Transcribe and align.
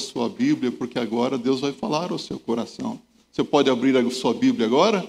sua 0.00 0.28
Bíblia, 0.28 0.72
porque 0.72 0.98
agora 0.98 1.38
Deus 1.38 1.60
vai 1.60 1.70
falar 1.72 2.10
ao 2.10 2.18
seu 2.18 2.40
coração. 2.40 2.98
Você 3.30 3.44
pode 3.44 3.70
abrir 3.70 3.96
a 3.96 4.10
sua 4.10 4.34
Bíblia 4.34 4.66
agora? 4.66 5.06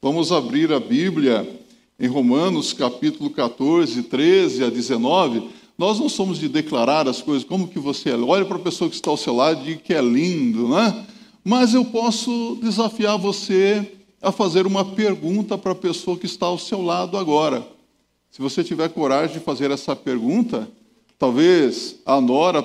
Vamos 0.00 0.30
abrir 0.30 0.72
a 0.72 0.78
Bíblia 0.78 1.60
em 1.98 2.06
Romanos 2.06 2.72
capítulo 2.72 3.30
14, 3.30 4.04
13 4.04 4.62
a 4.62 4.70
19. 4.70 5.48
Nós 5.76 5.98
não 5.98 6.08
somos 6.08 6.38
de 6.38 6.48
declarar 6.48 7.08
as 7.08 7.20
coisas 7.20 7.42
como 7.42 7.66
que 7.66 7.80
você 7.80 8.10
é. 8.10 8.16
Olha 8.16 8.44
para 8.44 8.56
a 8.56 8.60
pessoa 8.60 8.88
que 8.88 8.94
está 8.94 9.10
ao 9.10 9.16
seu 9.16 9.34
lado 9.34 9.68
e 9.68 9.76
que 9.76 9.92
é 9.92 10.00
lindo, 10.00 10.68
né? 10.68 11.04
Mas 11.42 11.74
eu 11.74 11.84
posso 11.84 12.58
desafiar 12.62 13.18
você 13.18 13.92
a 14.22 14.30
fazer 14.30 14.66
uma 14.66 14.84
pergunta 14.84 15.58
para 15.58 15.72
a 15.72 15.74
pessoa 15.74 16.16
que 16.16 16.26
está 16.26 16.46
ao 16.46 16.58
seu 16.58 16.80
lado 16.80 17.18
agora. 17.18 17.66
Se 18.30 18.40
você 18.40 18.64
tiver 18.64 18.88
coragem 18.88 19.38
de 19.38 19.44
fazer 19.44 19.70
essa 19.70 19.94
pergunta, 19.94 20.68
talvez 21.24 21.96
a 22.04 22.20
nora 22.20 22.60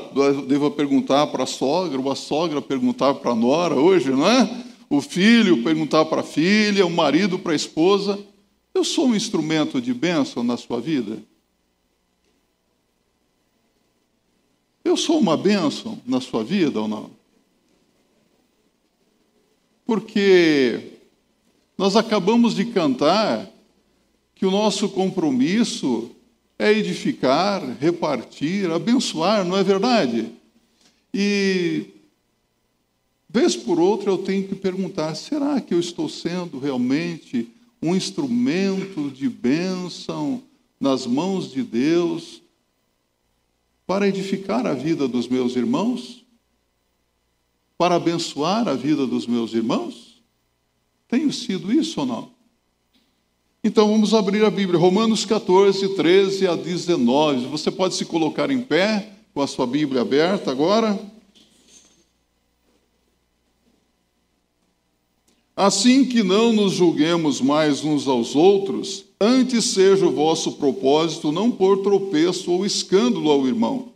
deva 0.46 0.70
perguntar 0.70 1.28
para 1.28 1.46
a 1.46 1.48
sogra, 1.48 1.98
ou 1.98 2.12
a 2.12 2.16
sogra 2.16 2.62
perguntar 2.62 3.14
para 3.14 3.32
a 3.32 3.36
nora 3.36 3.76
hoje, 3.76 4.12
não 4.12 4.28
é? 4.28 4.66
O 4.90 5.00
filho 5.00 5.64
perguntar 5.64 6.04
para 6.06 6.20
a 6.20 6.26
filha, 6.26 6.86
o 6.86 6.90
marido 6.90 7.40
para 7.40 7.54
a 7.54 7.56
esposa. 7.56 8.20
Eu 8.74 8.84
sou 8.84 9.08
um 9.08 9.16
instrumento 9.16 9.82
de 9.82 9.94
bênção 9.94 10.44
na 10.44 10.58
sua 10.58 10.82
vida? 10.82 11.24
Eu 14.84 14.98
sou 14.98 15.20
uma 15.20 15.38
bênção 15.38 15.98
na 16.06 16.20
sua 16.20 16.44
vida 16.44 16.82
ou 16.82 16.88
não? 16.90 17.12
Porque 19.86 20.98
nós 21.78 21.96
acabamos 21.96 22.56
de 22.56 22.66
cantar 22.66 23.50
que 24.36 24.46
o 24.46 24.52
nosso 24.52 24.90
compromisso 24.90 26.12
é 26.60 26.74
edificar, 26.74 27.64
repartir, 27.80 28.70
abençoar, 28.70 29.46
não 29.46 29.58
é 29.58 29.64
verdade? 29.64 30.30
E, 31.14 31.86
vez 33.30 33.56
por 33.56 33.80
outra, 33.80 34.10
eu 34.10 34.18
tenho 34.18 34.46
que 34.46 34.56
perguntar: 34.56 35.16
será 35.16 35.62
que 35.62 35.74
eu 35.74 35.80
estou 35.80 36.10
sendo 36.10 36.60
realmente 36.60 37.50
um 37.82 37.96
instrumento 37.96 39.10
de 39.10 39.30
bênção 39.30 40.44
nas 40.78 41.08
mãos 41.08 41.50
de 41.50 41.64
Deus 41.64 42.42
para 43.88 44.08
edificar 44.08 44.68
a 44.68 44.74
vida 44.74 45.08
dos 45.08 45.30
meus 45.30 45.56
irmãos? 45.56 46.26
Para 47.78 47.96
abençoar 47.96 48.68
a 48.68 48.74
vida 48.74 49.08
dos 49.08 49.26
meus 49.26 49.54
irmãos? 49.54 50.22
Tenho 51.08 51.32
sido 51.32 51.72
isso 51.72 52.02
ou 52.02 52.06
não? 52.06 52.39
Então 53.62 53.90
vamos 53.90 54.14
abrir 54.14 54.42
a 54.46 54.50
Bíblia, 54.50 54.80
Romanos 54.80 55.26
14, 55.26 55.90
13 55.90 56.48
a 56.48 56.56
19. 56.56 57.48
Você 57.48 57.70
pode 57.70 57.94
se 57.94 58.06
colocar 58.06 58.50
em 58.50 58.62
pé 58.62 59.10
com 59.34 59.42
a 59.42 59.48
sua 59.48 59.68
Bíblia 59.68 60.02
aberta 60.02 60.50
agora. 60.50 60.98
Assim 65.58 66.06
que 66.06 66.24
não 66.24 66.54
nos 66.54 66.72
julguemos 66.72 67.42
mais 67.42 67.84
uns 67.84 68.08
aos 68.08 68.34
outros, 68.34 69.04
antes 69.20 69.66
seja 69.66 70.08
o 70.08 70.14
vosso 70.14 70.54
propósito 70.54 71.30
não 71.30 71.52
pôr 71.52 71.84
tropeço 71.84 72.54
ou 72.54 72.66
escândalo 72.66 73.30
ao 73.30 73.46
irmão. 73.46 73.90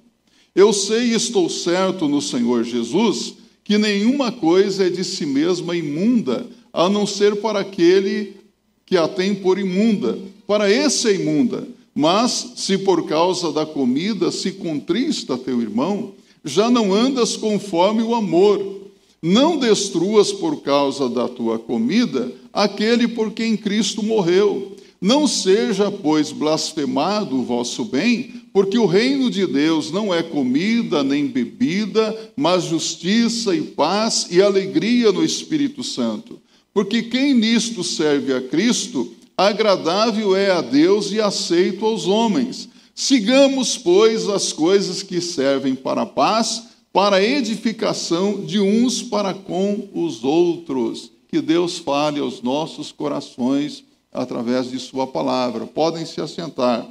Eu 0.54 0.74
sei 0.74 1.12
e 1.12 1.14
estou 1.14 1.50
certo 1.50 2.10
no 2.10 2.22
Senhor 2.22 2.66
Jesus 2.66 3.36
que 3.64 3.78
nenhuma 3.78 4.30
coisa 4.30 4.88
é 4.88 4.90
de 4.90 5.06
si 5.06 5.26
mesma 5.26 5.74
imunda 5.74 6.46
a 6.74 6.90
não 6.90 7.08
ser 7.08 7.38
para 7.38 7.62
aquele 7.62 8.43
que 8.86 8.98
a 8.98 9.08
tem 9.08 9.36
por 9.36 9.58
imunda. 9.58 10.18
Para 10.46 10.72
esse 10.72 11.10
é 11.10 11.16
imunda. 11.16 11.68
Mas, 11.96 12.54
se 12.56 12.78
por 12.78 13.06
causa 13.06 13.52
da 13.52 13.66
comida 13.66 14.32
se 14.32 14.52
contrista 14.52 15.38
teu 15.38 15.62
irmão, 15.62 16.14
já 16.44 16.70
não 16.70 16.94
andas 16.94 17.38
conforme 17.38 18.02
o 18.02 18.16
amor. 18.16 18.82
Não 19.22 19.58
destruas 19.58 20.32
por 20.32 20.62
causa 20.62 21.08
da 21.08 21.28
tua 21.30 21.58
comida 21.58 22.32
aquele 22.52 23.08
por 23.08 23.32
quem 23.32 23.56
Cristo 23.56 24.04
morreu. 24.04 24.76
Não 25.02 25.28
seja, 25.28 25.92
pois, 25.92 26.32
blasfemado 26.32 27.38
o 27.38 27.44
vosso 27.44 27.84
bem, 27.84 28.34
porque 28.54 28.78
o 28.78 28.86
reino 28.86 29.30
de 29.30 29.46
Deus 29.46 29.92
não 29.92 30.14
é 30.14 30.24
comida 30.24 31.04
nem 31.04 31.28
bebida, 31.28 32.32
mas 32.38 32.64
justiça 32.64 33.56
e 33.56 33.62
paz 33.62 34.28
e 34.32 34.42
alegria 34.42 35.12
no 35.12 35.24
Espírito 35.24 35.84
Santo. 35.84 36.40
Porque 36.74 37.04
quem 37.04 37.34
nisto 37.34 37.84
serve 37.84 38.34
a 38.34 38.42
Cristo, 38.42 39.14
agradável 39.38 40.36
é 40.36 40.50
a 40.52 40.62
Deus 40.62 41.12
e 41.12 41.22
aceito 41.22 41.86
aos 41.86 42.08
homens. 42.08 42.68
Sigamos, 42.96 43.78
pois, 43.78 44.28
as 44.28 44.52
coisas 44.52 45.04
que 45.04 45.22
servem 45.22 45.76
para 45.76 46.02
a 46.02 46.06
paz, 46.06 46.64
para 46.92 47.18
a 47.18 47.24
edificação 47.24 48.44
de 48.46 48.60
uns 48.60 49.02
para 49.02 49.34
com 49.34 49.90
os 49.94 50.24
outros. 50.24 51.12
Que 51.28 51.42
Deus 51.42 51.80
fale 51.80 52.20
aos 52.20 52.42
nossos 52.42 52.92
corações 52.92 53.84
através 54.12 54.70
de 54.70 54.80
Sua 54.80 55.08
palavra. 55.08 55.66
Podem 55.66 56.06
se 56.06 56.22
assentar. 56.22 56.88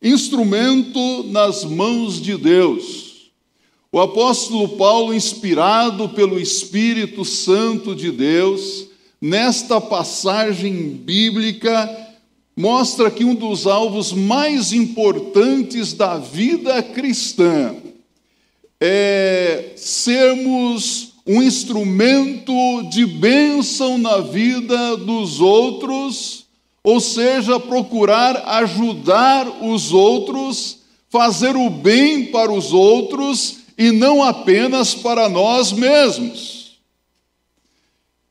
Instrumento 0.00 1.24
nas 1.24 1.64
mãos 1.64 2.20
de 2.20 2.36
Deus. 2.36 3.30
O 3.90 4.00
apóstolo 4.00 4.70
Paulo, 4.70 5.12
inspirado 5.12 6.08
pelo 6.08 6.40
Espírito 6.40 7.24
Santo 7.24 7.94
de 7.94 8.10
Deus, 8.10 8.86
nesta 9.22 9.80
passagem 9.80 10.88
bíblica, 10.88 11.88
mostra 12.56 13.08
que 13.08 13.24
um 13.24 13.36
dos 13.36 13.68
alvos 13.68 14.12
mais 14.12 14.72
importantes 14.72 15.92
da 15.92 16.18
vida 16.18 16.82
cristã 16.82 17.72
é 18.80 19.74
sermos 19.76 21.12
um 21.24 21.40
instrumento 21.40 22.52
de 22.90 23.06
bênção 23.06 23.96
na 23.96 24.18
vida 24.18 24.96
dos 24.96 25.40
outros, 25.40 26.46
ou 26.82 26.98
seja, 26.98 27.60
procurar 27.60 28.36
ajudar 28.44 29.46
os 29.64 29.92
outros, 29.92 30.78
fazer 31.08 31.54
o 31.54 31.70
bem 31.70 32.26
para 32.26 32.52
os 32.52 32.72
outros 32.72 33.58
e 33.78 33.92
não 33.92 34.20
apenas 34.20 34.96
para 34.96 35.28
nós 35.28 35.70
mesmos. 35.70 36.61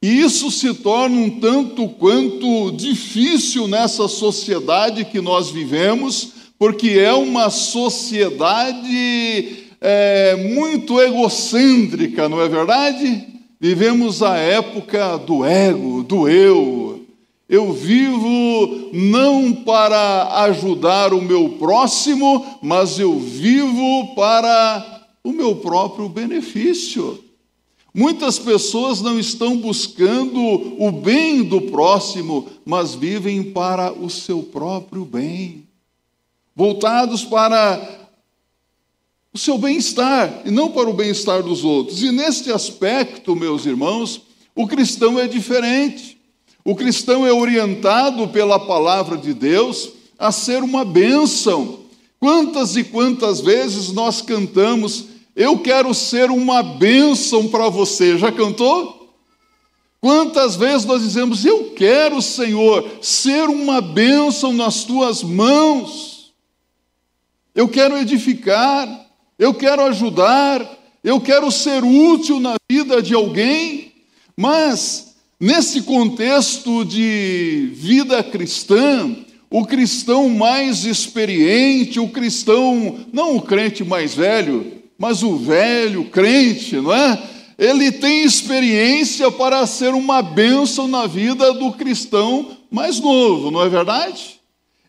E 0.01 0.21
isso 0.21 0.49
se 0.49 0.73
torna 0.73 1.15
um 1.15 1.29
tanto 1.39 1.87
quanto 1.87 2.71
difícil 2.71 3.67
nessa 3.67 4.07
sociedade 4.07 5.05
que 5.05 5.21
nós 5.21 5.51
vivemos, 5.51 6.29
porque 6.57 6.89
é 6.89 7.13
uma 7.13 7.51
sociedade 7.51 8.89
é, 9.79 10.35
muito 10.55 10.99
egocêntrica, 10.99 12.27
não 12.27 12.41
é 12.41 12.49
verdade? 12.49 13.27
Vivemos 13.59 14.23
a 14.23 14.37
época 14.37 15.17
do 15.17 15.45
ego, 15.45 16.01
do 16.01 16.27
eu. 16.27 17.05
Eu 17.47 17.71
vivo 17.71 18.89
não 18.91 19.53
para 19.53 20.45
ajudar 20.45 21.13
o 21.13 21.21
meu 21.21 21.49
próximo, 21.59 22.57
mas 22.59 22.97
eu 22.97 23.19
vivo 23.19 24.15
para 24.15 25.03
o 25.23 25.31
meu 25.31 25.55
próprio 25.57 26.09
benefício. 26.09 27.23
Muitas 27.93 28.39
pessoas 28.39 29.01
não 29.01 29.19
estão 29.19 29.57
buscando 29.57 30.39
o 30.39 30.91
bem 30.91 31.43
do 31.43 31.61
próximo, 31.63 32.47
mas 32.65 32.95
vivem 32.95 33.43
para 33.43 33.91
o 33.91 34.09
seu 34.09 34.41
próprio 34.43 35.03
bem, 35.03 35.67
voltados 36.55 37.25
para 37.25 38.07
o 39.33 39.37
seu 39.37 39.57
bem-estar 39.57 40.41
e 40.45 40.51
não 40.51 40.71
para 40.71 40.89
o 40.89 40.93
bem-estar 40.93 41.43
dos 41.43 41.65
outros. 41.65 42.01
E 42.01 42.11
neste 42.11 42.49
aspecto, 42.49 43.35
meus 43.35 43.65
irmãos, 43.65 44.21
o 44.55 44.67
cristão 44.67 45.19
é 45.19 45.27
diferente. 45.27 46.17
O 46.63 46.75
cristão 46.75 47.25
é 47.25 47.33
orientado 47.33 48.27
pela 48.29 48.59
palavra 48.59 49.17
de 49.17 49.33
Deus 49.33 49.89
a 50.17 50.31
ser 50.31 50.63
uma 50.63 50.85
bênção. 50.85 51.79
Quantas 52.19 52.77
e 52.77 52.83
quantas 52.83 53.41
vezes 53.41 53.91
nós 53.91 54.21
cantamos 54.21 55.10
eu 55.35 55.59
quero 55.59 55.93
ser 55.93 56.29
uma 56.29 56.61
bênção 56.61 57.47
para 57.47 57.69
você. 57.69 58.17
Já 58.17 58.31
cantou? 58.31 59.01
Quantas 60.01 60.55
vezes 60.55 60.85
nós 60.85 61.03
dizemos, 61.03 61.45
Eu 61.45 61.71
quero, 61.75 62.21
Senhor, 62.21 62.89
ser 63.01 63.47
uma 63.47 63.79
bênção 63.79 64.51
nas 64.51 64.83
tuas 64.83 65.23
mãos. 65.23 66.33
Eu 67.53 67.67
quero 67.67 67.97
edificar, 67.97 69.05
eu 69.37 69.53
quero 69.53 69.83
ajudar, 69.83 70.65
eu 71.03 71.19
quero 71.19 71.51
ser 71.51 71.83
útil 71.83 72.39
na 72.39 72.55
vida 72.69 73.01
de 73.01 73.13
alguém, 73.13 73.91
mas 74.35 75.15
nesse 75.39 75.81
contexto 75.81 76.85
de 76.85 77.71
vida 77.73 78.23
cristã, 78.23 79.15
o 79.49 79.65
cristão 79.65 80.29
mais 80.29 80.85
experiente, 80.85 81.99
o 81.99 82.07
cristão, 82.07 83.05
não 83.11 83.35
o 83.35 83.41
crente 83.41 83.83
mais 83.83 84.15
velho, 84.15 84.80
mas 85.01 85.23
o 85.23 85.35
velho 85.35 86.05
crente, 86.11 86.75
não 86.75 86.93
é? 86.93 87.19
Ele 87.57 87.91
tem 87.91 88.23
experiência 88.23 89.31
para 89.31 89.65
ser 89.65 89.95
uma 89.95 90.21
bênção 90.21 90.87
na 90.87 91.07
vida 91.07 91.51
do 91.53 91.71
cristão 91.71 92.55
mais 92.69 92.99
novo, 92.99 93.49
não 93.49 93.63
é 93.63 93.67
verdade? 93.67 94.39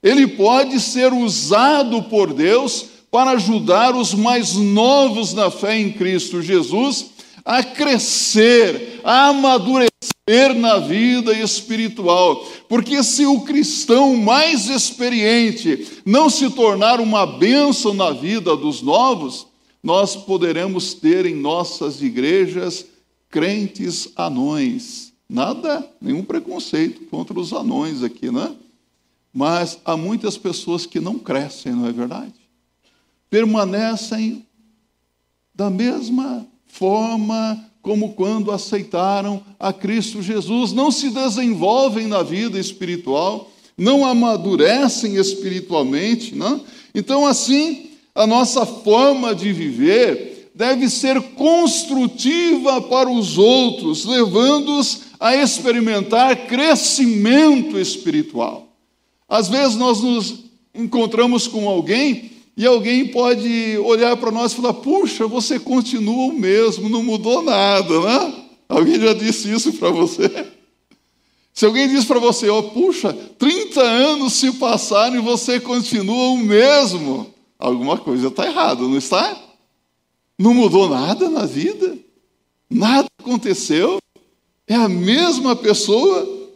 Ele 0.02 0.26
pode 0.26 0.78
ser 0.80 1.14
usado 1.14 2.02
por 2.02 2.34
Deus 2.34 2.84
para 3.10 3.30
ajudar 3.30 3.96
os 3.96 4.12
mais 4.12 4.54
novos 4.54 5.32
na 5.32 5.50
fé 5.50 5.78
em 5.78 5.90
Cristo 5.90 6.42
Jesus 6.42 7.06
a 7.42 7.62
crescer, 7.62 9.00
a 9.02 9.28
amadurecer 9.28 10.54
na 10.56 10.76
vida 10.76 11.32
espiritual. 11.32 12.46
Porque 12.68 13.02
se 13.02 13.24
o 13.24 13.40
cristão 13.40 14.14
mais 14.14 14.68
experiente 14.68 15.86
não 16.04 16.28
se 16.28 16.50
tornar 16.50 17.00
uma 17.00 17.26
bênção 17.26 17.94
na 17.94 18.10
vida 18.10 18.54
dos 18.54 18.82
novos, 18.82 19.50
nós 19.82 20.14
poderemos 20.14 20.94
ter 20.94 21.26
em 21.26 21.34
nossas 21.34 22.00
igrejas 22.00 22.86
crentes 23.28 24.08
anões. 24.14 25.12
Nada, 25.28 25.88
nenhum 26.00 26.22
preconceito 26.22 27.06
contra 27.06 27.38
os 27.38 27.52
anões 27.52 28.02
aqui, 28.02 28.30
né? 28.30 28.54
Mas 29.32 29.78
há 29.84 29.96
muitas 29.96 30.36
pessoas 30.36 30.84
que 30.84 31.00
não 31.00 31.18
crescem, 31.18 31.72
não 31.72 31.86
é 31.86 31.92
verdade? 31.92 32.34
Permanecem 33.30 34.46
da 35.54 35.70
mesma 35.70 36.46
forma 36.66 37.72
como 37.80 38.14
quando 38.14 38.52
aceitaram 38.52 39.42
a 39.58 39.72
Cristo 39.72 40.22
Jesus, 40.22 40.72
não 40.72 40.90
se 40.90 41.10
desenvolvem 41.10 42.06
na 42.06 42.22
vida 42.22 42.58
espiritual, 42.58 43.50
não 43.76 44.06
amadurecem 44.06 45.16
espiritualmente, 45.16 46.34
não? 46.34 46.64
Então, 46.94 47.26
assim, 47.26 47.91
a 48.14 48.26
nossa 48.26 48.66
forma 48.66 49.34
de 49.34 49.52
viver 49.52 50.50
deve 50.54 50.88
ser 50.90 51.20
construtiva 51.34 52.80
para 52.82 53.10
os 53.10 53.38
outros, 53.38 54.04
levando-os 54.04 55.02
a 55.18 55.34
experimentar 55.34 56.46
crescimento 56.46 57.78
espiritual. 57.78 58.68
Às 59.28 59.48
vezes 59.48 59.76
nós 59.76 60.00
nos 60.00 60.44
encontramos 60.74 61.46
com 61.46 61.68
alguém 61.68 62.32
e 62.54 62.66
alguém 62.66 63.08
pode 63.08 63.78
olhar 63.78 64.16
para 64.16 64.30
nós 64.30 64.52
e 64.52 64.56
falar: 64.56 64.74
puxa, 64.74 65.26
você 65.26 65.58
continua 65.58 66.26
o 66.26 66.38
mesmo, 66.38 66.88
não 66.88 67.02
mudou 67.02 67.42
nada, 67.42 68.00
né? 68.00 68.34
Alguém 68.68 69.00
já 69.00 69.14
disse 69.14 69.50
isso 69.50 69.72
para 69.74 69.90
você? 69.90 70.30
Se 71.54 71.66
alguém 71.66 71.86
diz 71.88 72.04
para 72.04 72.18
você, 72.18 72.48
ó, 72.48 72.58
oh, 72.58 72.62
puxa, 72.62 73.12
30 73.38 73.80
anos 73.80 74.32
se 74.34 74.52
passaram 74.52 75.16
e 75.16 75.20
você 75.20 75.60
continua 75.60 76.30
o 76.30 76.38
mesmo, 76.38 77.31
alguma 77.62 77.96
coisa 77.96 78.28
está 78.28 78.46
errada, 78.46 78.82
não 78.82 78.98
está? 78.98 79.40
Não 80.38 80.52
mudou 80.52 80.88
nada 80.88 81.30
na 81.30 81.46
vida, 81.46 81.96
nada 82.68 83.06
aconteceu, 83.20 83.98
é 84.66 84.74
a 84.74 84.88
mesma 84.88 85.54
pessoa. 85.54 86.50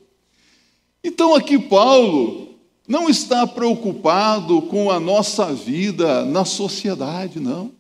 Então 1.05 1.35
aqui 1.35 1.59
Paulo 1.59 2.49
não 2.89 3.09
está 3.09 3.47
preocupado 3.47 4.63
com 4.63 4.91
a 4.91 4.99
nossa 4.99 5.53
vida 5.55 6.25
na 6.25 6.45
sociedade, 6.45 7.39
não. 7.39 7.71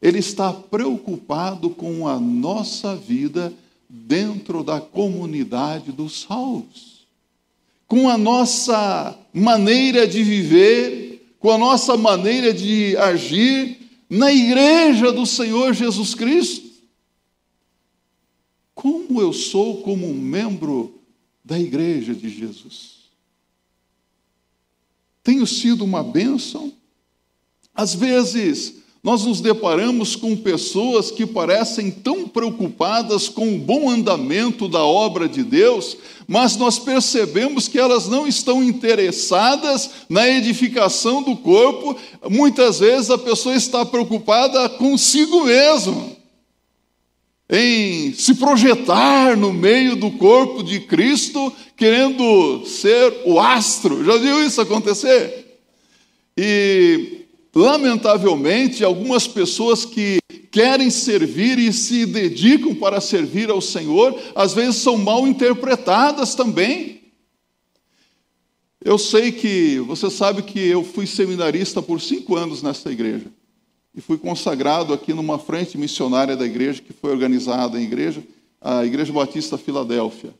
Ele 0.00 0.18
está 0.18 0.52
preocupado 0.52 1.70
com 1.70 2.08
a 2.08 2.18
nossa 2.18 2.96
vida 2.96 3.52
dentro 3.88 4.64
da 4.64 4.80
comunidade 4.80 5.92
dos 5.92 6.22
salvos, 6.22 7.06
com 7.86 8.08
a 8.08 8.16
nossa 8.16 9.16
maneira 9.34 10.06
de 10.08 10.22
viver, 10.22 11.11
com 11.42 11.50
a 11.50 11.58
nossa 11.58 11.94
maneira 11.94 12.54
de 12.54 12.96
agir 12.96 13.78
na 14.08 14.32
igreja 14.32 15.12
do 15.12 15.26
Senhor 15.26 15.74
Jesus 15.74 16.14
Cristo. 16.14 16.70
Como 18.74 19.20
eu 19.20 19.34
sou 19.34 19.82
como 19.82 20.08
um 20.08 20.14
membro 20.14 20.98
da 21.44 21.60
igreja 21.60 22.14
de 22.14 22.30
Jesus? 22.30 23.02
tenho 25.22 25.46
sido 25.46 25.84
uma 25.84 26.02
bênção. 26.02 26.72
Às 27.74 27.94
vezes, 27.94 28.81
nós 29.02 29.24
nos 29.24 29.40
deparamos 29.40 30.14
com 30.14 30.36
pessoas 30.36 31.10
que 31.10 31.26
parecem 31.26 31.90
tão 31.90 32.28
preocupadas 32.28 33.28
com 33.28 33.52
o 33.52 33.58
bom 33.58 33.90
andamento 33.90 34.68
da 34.68 34.84
obra 34.84 35.28
de 35.28 35.42
Deus, 35.42 35.96
mas 36.28 36.56
nós 36.56 36.78
percebemos 36.78 37.66
que 37.66 37.80
elas 37.80 38.06
não 38.06 38.28
estão 38.28 38.62
interessadas 38.62 39.90
na 40.08 40.28
edificação 40.28 41.20
do 41.20 41.34
corpo. 41.34 41.96
Muitas 42.30 42.78
vezes 42.78 43.10
a 43.10 43.18
pessoa 43.18 43.56
está 43.56 43.84
preocupada 43.84 44.68
consigo 44.68 45.46
mesma 45.46 46.12
em 47.50 48.14
se 48.14 48.36
projetar 48.36 49.36
no 49.36 49.52
meio 49.52 49.96
do 49.96 50.12
corpo 50.12 50.62
de 50.62 50.78
Cristo, 50.78 51.52
querendo 51.76 52.64
ser 52.66 53.22
o 53.26 53.38
astro. 53.38 54.04
Já 54.04 54.16
viu 54.16 54.46
isso 54.46 54.60
acontecer? 54.60 55.58
E, 56.34 57.21
lamentavelmente, 57.54 58.82
algumas 58.82 59.26
pessoas 59.26 59.84
que 59.84 60.18
querem 60.50 60.90
servir 60.90 61.58
e 61.58 61.72
se 61.72 62.06
dedicam 62.06 62.74
para 62.74 63.00
servir 63.00 63.50
ao 63.50 63.60
Senhor, 63.60 64.18
às 64.34 64.54
vezes 64.54 64.76
são 64.76 64.96
mal 64.96 65.26
interpretadas 65.26 66.34
também. 66.34 67.02
Eu 68.84 68.98
sei 68.98 69.30
que, 69.30 69.78
você 69.80 70.10
sabe 70.10 70.42
que 70.42 70.58
eu 70.58 70.82
fui 70.82 71.06
seminarista 71.06 71.80
por 71.80 72.00
cinco 72.00 72.36
anos 72.36 72.62
nessa 72.62 72.90
igreja 72.90 73.26
e 73.94 74.00
fui 74.00 74.18
consagrado 74.18 74.92
aqui 74.92 75.12
numa 75.12 75.38
frente 75.38 75.78
missionária 75.78 76.36
da 76.36 76.44
igreja, 76.44 76.82
que 76.82 76.92
foi 76.92 77.10
organizada 77.10 77.80
em 77.80 77.84
igreja, 77.84 78.22
a 78.60 78.84
Igreja 78.84 79.12
Batista 79.12 79.58
Filadélfia. 79.58 80.34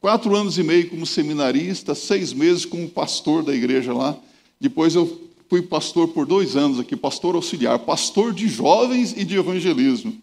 Quatro 0.00 0.34
anos 0.34 0.58
e 0.58 0.62
meio 0.62 0.88
como 0.88 1.04
seminarista, 1.04 1.94
seis 1.94 2.32
meses 2.32 2.64
como 2.64 2.88
pastor 2.88 3.42
da 3.42 3.54
igreja 3.54 3.92
lá. 3.92 4.16
Depois 4.60 4.94
eu 4.94 5.27
fui 5.48 5.62
pastor 5.62 6.08
por 6.08 6.26
dois 6.26 6.56
anos 6.56 6.78
aqui, 6.78 6.94
pastor 6.94 7.34
auxiliar, 7.34 7.78
pastor 7.80 8.32
de 8.32 8.48
jovens 8.48 9.14
e 9.16 9.24
de 9.24 9.36
evangelismo. 9.36 10.14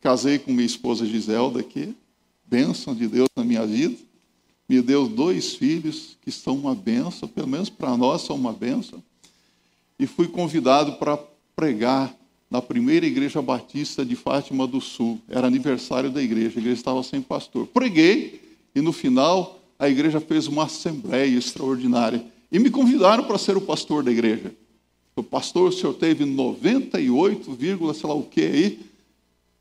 Casei 0.00 0.38
com 0.38 0.52
minha 0.52 0.66
esposa 0.66 1.06
Giselda 1.06 1.60
aqui, 1.60 1.94
bênção 2.44 2.94
de 2.94 3.06
Deus 3.06 3.28
na 3.36 3.42
minha 3.42 3.66
vida. 3.66 3.96
Me 4.68 4.80
deu 4.80 5.08
dois 5.08 5.54
filhos 5.54 6.16
que 6.22 6.30
são 6.30 6.56
uma 6.56 6.74
bênção, 6.74 7.28
pelo 7.28 7.48
menos 7.48 7.68
para 7.70 7.96
nós 7.96 8.22
são 8.22 8.36
uma 8.36 8.52
bênção. 8.52 9.02
E 9.98 10.06
fui 10.06 10.28
convidado 10.28 10.92
para 10.92 11.18
pregar 11.56 12.14
na 12.50 12.60
primeira 12.60 13.06
igreja 13.06 13.40
batista 13.40 14.04
de 14.04 14.16
Fátima 14.16 14.66
do 14.66 14.80
Sul. 14.80 15.20
Era 15.28 15.46
aniversário 15.46 16.10
da 16.10 16.22
igreja, 16.22 16.58
a 16.58 16.60
igreja 16.60 16.80
estava 16.80 17.02
sem 17.02 17.20
pastor. 17.20 17.66
Preguei 17.66 18.58
e 18.74 18.80
no 18.80 18.92
final 18.92 19.60
a 19.78 19.88
igreja 19.88 20.20
fez 20.20 20.46
uma 20.46 20.64
assembleia 20.64 21.36
extraordinária 21.36 22.24
e 22.50 22.58
me 22.58 22.70
convidaram 22.70 23.24
para 23.24 23.38
ser 23.38 23.56
o 23.56 23.60
pastor 23.60 24.02
da 24.02 24.10
igreja. 24.10 24.54
O 25.14 25.22
pastor, 25.22 25.68
o 25.68 25.72
senhor 25.72 25.94
teve 25.94 26.24
98, 26.24 27.56
sei 27.94 28.08
lá 28.08 28.14
o 28.14 28.22
que 28.22 28.40
aí, 28.40 28.80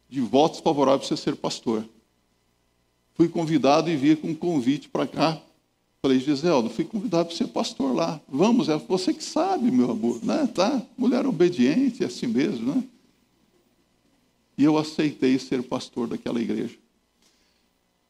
de 0.10 0.22
votos 0.22 0.60
favoráveis 0.60 1.08
para 1.08 1.18
ser 1.18 1.36
pastor. 1.36 1.84
Fui 3.16 3.28
convidado 3.28 3.90
e 3.90 3.96
vi 3.96 4.16
com 4.16 4.30
um 4.30 4.36
convite 4.36 4.88
para 4.88 5.06
cá 5.06 5.42
Falei, 6.02 6.18
Giseldo, 6.18 6.70
fui 6.70 6.86
convidado 6.86 7.28
para 7.28 7.36
ser 7.36 7.48
pastor 7.48 7.94
lá. 7.94 8.22
Vamos, 8.28 8.70
é 8.70 8.78
você 8.78 9.14
que 9.14 9.24
sabe, 9.24 9.70
meu 9.70 9.92
amor, 9.92 10.24
né? 10.24 10.48
Tá? 10.48 10.82
Mulher 10.98 11.26
obediente, 11.26 12.04
é 12.04 12.08
assim 12.08 12.28
mesmo, 12.28 12.74
né? 12.74 12.84
E 14.58 14.64
eu 14.64 14.78
aceitei 14.78 15.38
ser 15.38 15.62
pastor 15.62 16.08
daquela 16.08 16.42
igreja. 16.42 16.76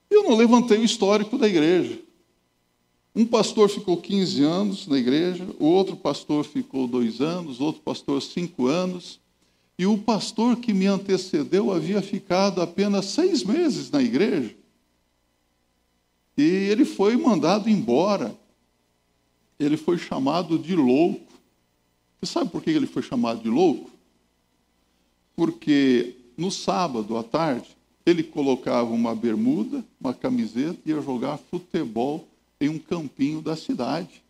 Eu 0.09 0.23
não 0.23 0.35
levantei 0.35 0.77
o 0.77 0.83
histórico 0.83 1.35
da 1.35 1.47
igreja. 1.47 1.99
Um 3.15 3.25
pastor 3.25 3.69
ficou 3.69 3.97
15 3.97 4.43
anos 4.43 4.87
na 4.87 4.97
igreja, 4.97 5.47
o 5.59 5.65
outro 5.65 5.95
pastor 5.95 6.45
ficou 6.45 6.87
dois 6.87 7.21
anos, 7.21 7.59
outro 7.59 7.81
pastor 7.81 8.21
cinco 8.21 8.67
anos, 8.67 9.19
e 9.77 9.85
o 9.85 9.97
pastor 9.97 10.57
que 10.57 10.73
me 10.73 10.85
antecedeu 10.85 11.71
havia 11.71 12.01
ficado 12.01 12.61
apenas 12.61 13.05
seis 13.05 13.43
meses 13.43 13.89
na 13.89 14.01
igreja. 14.01 14.55
E 16.37 16.41
ele 16.41 16.85
foi 16.85 17.17
mandado 17.17 17.69
embora. 17.69 18.33
Ele 19.59 19.75
foi 19.75 19.97
chamado 19.97 20.57
de 20.57 20.75
louco. 20.75 21.27
Você 22.21 22.31
sabe 22.31 22.49
por 22.49 22.61
que 22.61 22.69
ele 22.69 22.87
foi 22.87 23.01
chamado 23.01 23.41
de 23.41 23.49
louco? 23.49 23.89
Porque 25.35 26.15
no 26.37 26.51
sábado 26.51 27.17
à 27.17 27.23
tarde, 27.23 27.67
ele 28.05 28.23
colocava 28.23 28.89
uma 28.89 29.13
bermuda, 29.15 29.83
uma 29.99 30.13
camiseta 30.13 30.79
e 30.85 30.91
ia 30.91 31.01
jogar 31.01 31.37
futebol 31.37 32.28
em 32.59 32.69
um 32.69 32.79
campinho 32.79 33.41
da 33.41 33.55
cidade. 33.55 34.23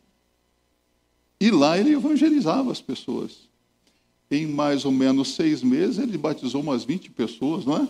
E 1.39 1.51
lá 1.51 1.77
ele 1.77 1.93
evangelizava 1.93 2.71
as 2.71 2.81
pessoas. 2.81 3.47
Em 4.29 4.45
mais 4.45 4.85
ou 4.85 4.91
menos 4.91 5.33
seis 5.35 5.63
meses, 5.63 5.97
ele 5.97 6.17
batizou 6.17 6.61
umas 6.61 6.83
20 6.83 7.09
pessoas, 7.11 7.65
não 7.65 7.77
é? 7.77 7.87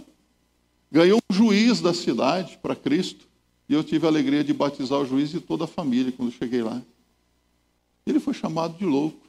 Ganhou 0.92 1.20
um 1.30 1.34
juiz 1.34 1.82
da 1.82 1.94
cidade 1.94 2.58
para 2.62 2.76
Cristo. 2.76 3.28
E 3.68 3.74
eu 3.74 3.84
tive 3.84 4.06
a 4.06 4.10
alegria 4.10 4.44
de 4.44 4.54
batizar 4.54 5.00
o 5.00 5.06
juiz 5.06 5.34
e 5.34 5.40
toda 5.40 5.66
a 5.66 5.68
família 5.68 6.12
quando 6.12 6.32
cheguei 6.32 6.64
lá. 6.64 6.82
Ele 8.06 8.20
foi 8.20 8.34
chamado 8.34 8.78
de 8.78 8.86
louco. 8.86 9.20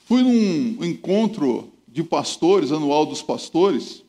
Fui 0.00 0.22
num 0.22 0.84
encontro 0.84 1.72
de 1.86 2.02
pastores, 2.02 2.72
anual 2.72 3.06
dos 3.06 3.22
pastores, 3.22 4.02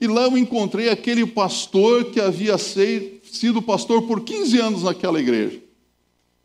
e 0.00 0.06
lá 0.06 0.22
eu 0.22 0.38
encontrei 0.38 0.88
aquele 0.88 1.26
pastor 1.26 2.06
que 2.06 2.20
havia 2.20 2.56
sido 2.56 3.60
pastor 3.60 4.02
por 4.02 4.22
15 4.22 4.58
anos 4.58 4.82
naquela 4.82 5.20
igreja. 5.20 5.60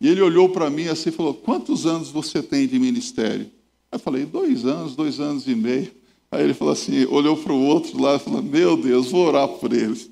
E 0.02 0.08
ele 0.10 0.22
olhou 0.22 0.50
para 0.50 0.70
mim 0.70 0.88
assim 0.88 1.10
e 1.10 1.14
falou: 1.14 1.34
Quantos 1.34 1.86
anos 1.86 2.10
você 2.10 2.44
tem 2.44 2.68
de 2.68 2.78
ministério? 2.78 3.50
Aí 3.92 3.98
eu 3.98 4.00
falei, 4.00 4.26
dois 4.26 4.66
anos, 4.66 4.96
dois 4.96 5.22
anos 5.22 5.48
e 5.48 5.56
meio. 5.56 5.90
Aí 6.30 6.44
ele 6.44 6.54
falou 6.54 6.74
assim, 6.74 7.06
olhou 7.06 7.38
para 7.38 7.54
o 7.54 7.62
outro 7.62 8.02
lá 8.02 8.16
e 8.16 8.20
falou, 8.20 8.42
meu 8.42 8.76
Deus, 8.76 9.10
vou 9.10 9.26
orar 9.26 9.48
por 9.48 9.72
eles. 9.72 10.10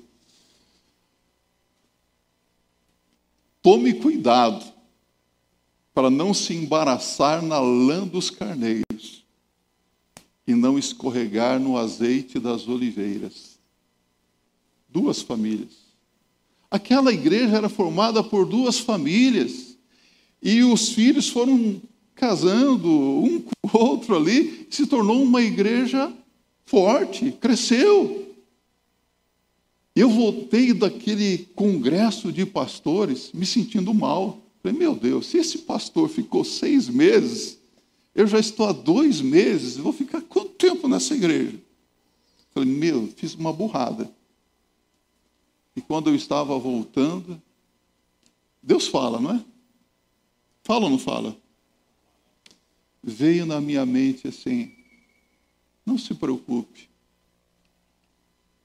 Tome 3.60 3.92
cuidado 3.94 4.64
para 5.92 6.08
não 6.08 6.32
se 6.32 6.54
embaraçar 6.54 7.42
na 7.42 7.58
lã 7.58 8.06
dos 8.06 8.30
carneiros 8.30 8.84
e 10.46 10.54
não 10.54 10.78
escorregar 10.78 11.58
no 11.58 11.76
azeite 11.76 12.38
das 12.38 12.68
oliveiras. 12.68 13.58
Duas 14.88 15.22
famílias. 15.22 15.84
Aquela 16.70 17.12
igreja 17.12 17.56
era 17.56 17.68
formada 17.68 18.22
por 18.22 18.44
duas 18.46 18.78
famílias 18.78 19.76
e 20.42 20.62
os 20.62 20.90
filhos 20.90 21.28
foram 21.28 21.80
casando 22.14 22.88
um 22.88 23.40
com 23.40 23.78
o 23.78 23.82
outro 23.82 24.16
ali, 24.16 24.66
se 24.70 24.86
tornou 24.86 25.22
uma 25.22 25.42
igreja 25.42 26.12
forte, 26.64 27.32
cresceu. 27.32 28.24
Eu 29.94 30.10
voltei 30.10 30.72
daquele 30.72 31.38
congresso 31.54 32.32
de 32.32 32.44
pastores 32.44 33.30
me 33.32 33.46
sentindo 33.46 33.94
mal. 33.94 34.40
Falei, 34.62 34.76
meu 34.76 34.94
Deus, 34.94 35.26
se 35.26 35.38
esse 35.38 35.58
pastor 35.58 36.08
ficou 36.08 36.44
seis 36.44 36.88
meses, 36.88 37.58
eu 38.14 38.26
já 38.26 38.38
estou 38.38 38.68
há 38.68 38.72
dois 38.72 39.20
meses, 39.20 39.76
vou 39.76 39.92
ficar 39.92 40.20
quanto 40.22 40.50
tempo 40.50 40.86
nessa 40.86 41.14
igreja? 41.14 41.58
Falei, 42.52 42.68
meu, 42.68 43.08
fiz 43.16 43.34
uma 43.34 43.52
burrada. 43.52 44.10
E 45.74 45.80
quando 45.80 46.10
eu 46.10 46.14
estava 46.14 46.56
voltando, 46.58 47.40
Deus 48.62 48.86
fala, 48.86 49.20
não 49.20 49.32
é? 49.32 49.44
Fala 50.62 50.84
ou 50.84 50.90
não 50.90 50.98
fala? 50.98 51.36
Veio 53.02 53.44
na 53.44 53.60
minha 53.60 53.84
mente 53.84 54.28
assim: 54.28 54.72
não 55.84 55.98
se 55.98 56.14
preocupe, 56.14 56.88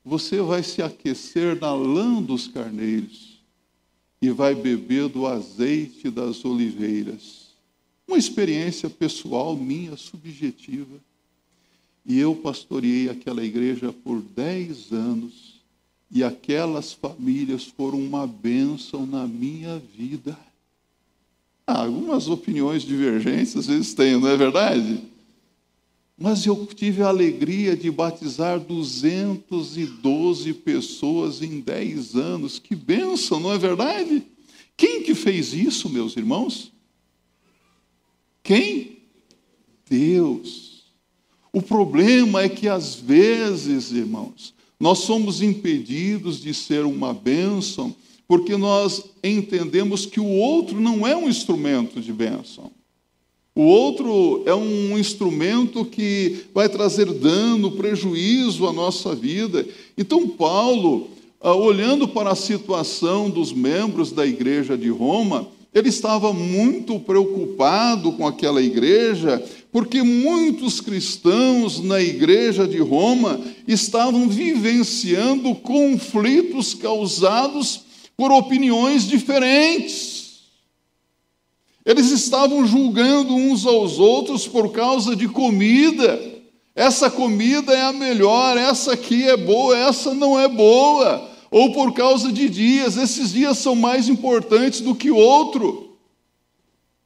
você 0.04 0.42
vai 0.42 0.64
se 0.64 0.82
aquecer 0.82 1.60
na 1.60 1.74
lã 1.74 2.22
dos 2.22 2.48
carneiros 2.48 3.42
e 4.22 4.30
vai 4.32 4.56
beber 4.56 5.10
do 5.10 5.28
azeite 5.28 6.10
das 6.10 6.44
oliveiras. 6.46 7.39
Uma 8.10 8.18
experiência 8.18 8.90
pessoal 8.90 9.56
minha, 9.56 9.96
subjetiva. 9.96 11.00
E 12.04 12.18
eu 12.18 12.34
pastoreei 12.34 13.08
aquela 13.08 13.46
igreja 13.46 13.94
por 13.94 14.20
dez 14.20 14.92
anos, 14.92 15.62
e 16.10 16.24
aquelas 16.24 16.92
famílias 16.92 17.66
foram 17.66 18.00
uma 18.00 18.26
bênção 18.26 19.06
na 19.06 19.28
minha 19.28 19.80
vida. 19.96 20.36
Ah, 21.68 21.84
algumas 21.84 22.28
opiniões 22.28 22.82
divergentes 22.82 23.56
às 23.56 23.68
vezes 23.68 23.96
não 23.96 24.28
é 24.28 24.36
verdade? 24.36 25.04
Mas 26.18 26.44
eu 26.48 26.66
tive 26.66 27.04
a 27.04 27.10
alegria 27.10 27.78
de 27.78 27.92
batizar 27.92 28.60
212 28.60 30.52
pessoas 30.56 31.44
em 31.44 31.60
10 31.60 32.16
anos. 32.16 32.58
Que 32.58 32.76
bênção, 32.76 33.40
não 33.40 33.54
é 33.54 33.58
verdade? 33.60 34.24
Quem 34.76 35.04
que 35.04 35.14
fez 35.14 35.54
isso, 35.54 35.88
meus 35.92 36.18
irmãos? 36.18 36.72
Quem? 38.50 38.98
Deus. 39.88 40.86
O 41.54 41.62
problema 41.62 42.42
é 42.42 42.50
que 42.50 42.68
às 42.68 42.96
vezes, 42.96 43.92
irmãos, 43.92 44.56
nós 44.80 44.98
somos 45.00 45.44
impedidos 45.44 46.42
de 46.42 46.52
ser 46.52 46.84
uma 46.84 47.14
bênção 47.14 47.96
porque 48.28 48.58
nós 48.58 49.04
entendemos 49.24 50.08
que 50.08 50.20
o 50.20 50.26
outro 50.26 50.82
não 50.82 51.06
é 51.06 51.16
um 51.16 51.30
instrumento 51.30 52.02
de 52.02 52.12
bênção. 52.12 52.72
O 53.54 53.62
outro 53.62 54.42
é 54.48 54.56
um 54.56 54.98
instrumento 54.98 55.86
que 55.86 56.46
vai 56.52 56.68
trazer 56.68 57.06
dano, 57.06 57.74
prejuízo 57.74 58.66
à 58.66 58.74
nossa 58.74 59.14
vida. 59.14 59.64
Então, 59.96 60.28
Paulo, 60.28 61.12
ah, 61.40 61.54
olhando 61.54 62.08
para 62.08 62.32
a 62.32 62.36
situação 62.36 63.30
dos 63.30 63.54
membros 63.54 64.12
da 64.12 64.26
igreja 64.26 64.76
de 64.76 64.90
Roma, 64.90 65.48
ele 65.74 65.90
estava 65.90 66.34
muito 66.34 67.00
preocupado 67.00 68.12
com 68.14 68.26
aquela 68.26 68.62
igreja, 68.62 69.44
porque 69.72 70.02
muitos 70.02 70.82
cristãos 70.82 71.80
na 71.80 72.02
igreja 72.02 72.68
de 72.68 72.80
Roma 72.80 73.40
estavam 73.68 74.28
vivenciando 74.28 75.54
conflitos 75.56 76.74
causados 76.74 77.82
por 78.18 78.32
opiniões 78.32 79.08
diferentes. 79.08 80.20
Eles 81.86 82.10
estavam 82.12 82.66
julgando 82.66 83.36
uns 83.36 83.66
aos 83.66 84.00
outros 84.00 84.48
por 84.48 84.72
causa 84.72 85.16
de 85.16 85.28
comida. 85.28 86.20
Essa 86.76 87.12
comida 87.12 87.74
é 87.74 87.82
a 87.82 87.94
melhor, 87.94 88.58
essa 88.58 88.94
aqui 88.94 89.28
é 89.28 89.38
boa, 89.38 89.78
essa 89.78 90.16
não 90.16 90.40
é 90.40 90.48
boa. 90.48 91.29
Ou 91.52 91.74
por 91.74 91.94
causa 91.94 92.32
de 92.32 92.50
dias, 92.50 92.96
esses 92.96 93.32
dias 93.32 93.58
são 93.58 93.76
mais 93.76 94.08
importantes 94.08 94.82
do 94.82 94.94
que 94.94 95.10
outro. 95.10 95.98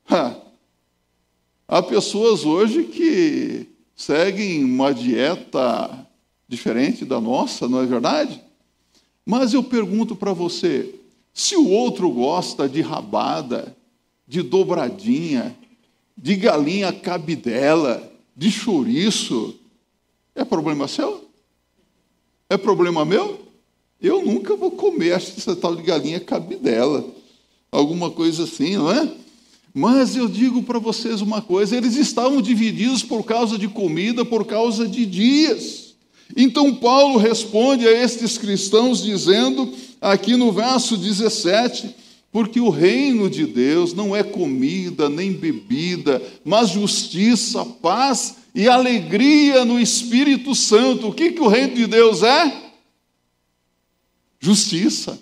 Ha. 0.10 0.36
Há 1.68 1.82
pessoas 1.82 2.44
hoje 2.44 2.84
que 2.84 3.68
seguem 3.96 4.64
uma 4.64 4.94
dieta 4.94 6.08
diferente 6.48 7.06
da 7.06 7.22
nossa, 7.22 7.68
não 7.68 7.82
é 7.82 7.86
verdade? 7.86 8.42
Mas 9.26 9.54
eu 9.54 9.64
pergunto 9.64 10.16
para 10.16 10.34
você: 10.34 10.94
se 11.34 11.56
o 11.56 11.70
outro 11.70 12.10
gosta 12.10 12.68
de 12.68 12.82
rabada, 12.82 13.76
de 14.28 14.42
dobradinha, 14.42 15.58
de 16.18 16.36
galinha 16.36 16.92
cabidela, 16.92 18.12
de 18.36 18.52
chouriço, 18.52 19.56
é 20.36 20.44
problema 20.44 20.88
seu? 20.88 21.28
É 22.50 22.58
problema 22.58 23.06
meu? 23.06 23.43
Eu 24.04 24.22
nunca 24.26 24.58
vou 24.58 24.72
comer 24.72 25.14
essa 25.14 25.56
tal 25.56 25.78
de 25.78 25.82
galinha 25.82 26.20
cabidela, 26.20 27.06
alguma 27.72 28.12
coisa 28.12 28.44
assim, 28.44 28.76
não 28.76 28.92
é? 28.92 29.10
Mas 29.74 30.18
eu 30.18 30.28
digo 30.28 30.62
para 30.62 30.78
vocês 30.78 31.22
uma 31.22 31.42
coisa: 31.42 31.78
eles 31.78 31.96
estavam 31.96 32.42
divididos 32.42 33.02
por 33.02 33.24
causa 33.24 33.58
de 33.58 33.70
comida, 33.70 34.26
por 34.26 34.46
causa 34.46 34.86
de 34.86 35.06
dias. 35.06 35.94
Então 36.36 36.76
Paulo 36.76 37.18
responde 37.18 37.88
a 37.88 37.92
estes 37.92 38.38
cristãos 38.38 39.02
dizendo, 39.02 39.74
aqui 40.02 40.36
no 40.36 40.52
verso 40.52 40.98
17: 40.98 41.96
porque 42.30 42.60
o 42.60 42.70
reino 42.70 43.30
de 43.30 43.46
Deus 43.46 43.94
não 43.94 44.14
é 44.14 44.22
comida 44.22 45.08
nem 45.08 45.32
bebida, 45.32 46.22
mas 46.44 46.72
justiça, 46.72 47.64
paz 47.64 48.36
e 48.54 48.68
alegria 48.68 49.64
no 49.64 49.80
Espírito 49.80 50.54
Santo. 50.54 51.08
O 51.08 51.14
que, 51.14 51.32
que 51.32 51.42
o 51.42 51.48
reino 51.48 51.76
de 51.76 51.88
Deus 51.88 52.22
é? 52.22 52.63
Justiça, 54.44 55.18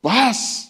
paz, 0.00 0.68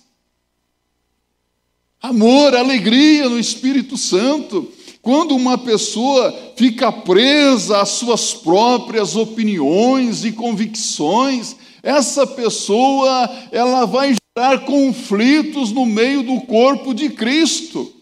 amor, 2.01 2.57
alegria 2.57 3.29
no 3.29 3.39
Espírito 3.39 3.99
Santo. 3.99 4.73
Quando 5.03 5.37
uma 5.37 5.59
pessoa 5.59 6.35
fica 6.57 6.91
presa 6.91 7.83
às 7.83 7.91
suas 7.91 8.33
próprias 8.33 9.17
opiniões 9.17 10.25
e 10.25 10.33
convicções, 10.33 11.57
essa 11.83 12.27
pessoa 12.27 13.31
ela 13.53 13.85
vai 13.85 14.15
gerar 14.35 14.61
conflitos 14.61 15.71
no 15.71 15.85
meio 15.85 16.23
do 16.23 16.41
corpo 16.47 16.95
de 16.95 17.11
Cristo. 17.11 17.93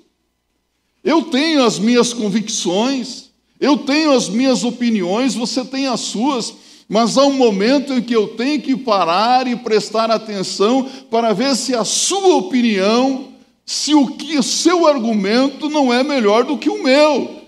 Eu 1.03 1.23
tenho 1.23 1.65
as 1.65 1.77
minhas 1.77 2.13
convicções, 2.13 3.31
eu 3.59 3.77
tenho 3.77 4.13
as 4.13 4.29
minhas 4.29 4.63
opiniões, 4.63 5.35
você 5.35 5.65
tem 5.65 5.89
as 5.89 5.99
suas, 6.03 6.55
mas 6.89 7.19
há 7.19 7.25
um 7.25 7.35
momento 7.35 7.93
em 7.93 8.03
que 8.03 8.17
eu 8.17 8.29
tenho 8.29 8.63
que 8.63 8.75
parar 8.75 9.47
e 9.47 9.55
prestar 9.55 10.11
atenção 10.11 10.89
para 11.11 11.35
ver 11.35 11.55
se 11.55 11.75
a 11.75 11.85
sua 11.85 12.37
opinião, 12.37 13.35
se 13.67 13.95
o 13.95 14.17
que 14.17 14.39
o 14.39 14.43
seu 14.43 14.87
argumento 14.87 15.69
não 15.69 15.93
é 15.93 16.03
melhor 16.03 16.45
do 16.45 16.57
que 16.57 16.71
o 16.71 16.83
meu. 16.83 17.43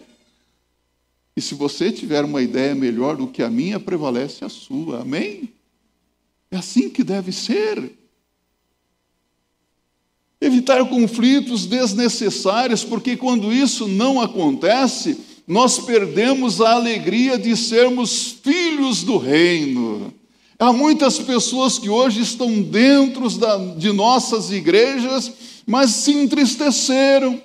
E 1.35 1.40
se 1.40 1.54
você 1.54 1.90
tiver 1.90 2.23
uma 2.23 2.42
ideia 2.42 2.75
melhor 2.75 3.16
do 3.16 3.26
que 3.26 3.42
a 3.42 3.49
minha, 3.49 3.80
prevalece 3.80 4.44
a 4.44 4.49
sua. 4.50 5.00
Amém? 5.00 5.49
É 6.50 6.59
assim 6.59 6.90
que 6.90 7.02
deve 7.02 7.32
ser. 7.32 7.92
Evitar 10.38 10.87
conflitos 10.87 11.64
desnecessários, 11.64 12.85
porque 12.85 13.16
quando 13.16 13.52
isso 13.52 13.88
não 13.88 14.20
acontece, 14.20 15.18
nós 15.50 15.80
perdemos 15.80 16.61
a 16.61 16.75
alegria 16.75 17.37
de 17.37 17.57
sermos 17.57 18.37
filhos 18.40 19.02
do 19.02 19.19
reino. 19.19 20.14
Há 20.57 20.73
muitas 20.73 21.19
pessoas 21.19 21.76
que 21.76 21.88
hoje 21.88 22.21
estão 22.21 22.62
dentro 22.62 23.26
de 23.76 23.90
nossas 23.92 24.52
igrejas, 24.52 25.33
mas 25.66 25.90
se 25.90 26.12
entristeceram, 26.12 27.42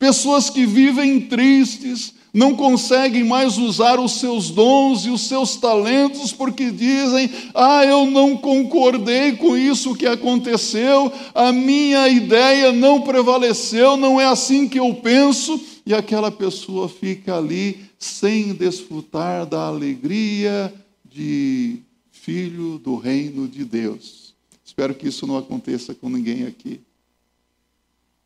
Pessoas 0.00 0.48
que 0.48 0.64
vivem 0.64 1.20
tristes, 1.20 2.14
não 2.32 2.54
conseguem 2.54 3.22
mais 3.22 3.58
usar 3.58 4.00
os 4.00 4.12
seus 4.12 4.48
dons 4.48 5.04
e 5.04 5.10
os 5.10 5.20
seus 5.28 5.56
talentos 5.56 6.32
porque 6.32 6.70
dizem: 6.70 7.28
Ah, 7.54 7.84
eu 7.84 8.06
não 8.06 8.34
concordei 8.34 9.32
com 9.32 9.54
isso 9.54 9.94
que 9.94 10.06
aconteceu, 10.06 11.12
a 11.34 11.52
minha 11.52 12.08
ideia 12.08 12.72
não 12.72 13.02
prevaleceu, 13.02 13.94
não 13.98 14.18
é 14.18 14.24
assim 14.24 14.66
que 14.66 14.80
eu 14.80 14.94
penso, 14.94 15.60
e 15.90 15.94
aquela 15.94 16.30
pessoa 16.30 16.88
fica 16.88 17.36
ali 17.36 17.80
sem 17.98 18.54
desfrutar 18.54 19.44
da 19.44 19.66
alegria 19.66 20.72
de 21.04 21.78
filho 22.12 22.78
do 22.78 22.96
reino 22.96 23.48
de 23.48 23.64
Deus. 23.64 24.32
Espero 24.64 24.94
que 24.94 25.08
isso 25.08 25.26
não 25.26 25.36
aconteça 25.36 25.92
com 25.92 26.08
ninguém 26.08 26.46
aqui. 26.46 26.80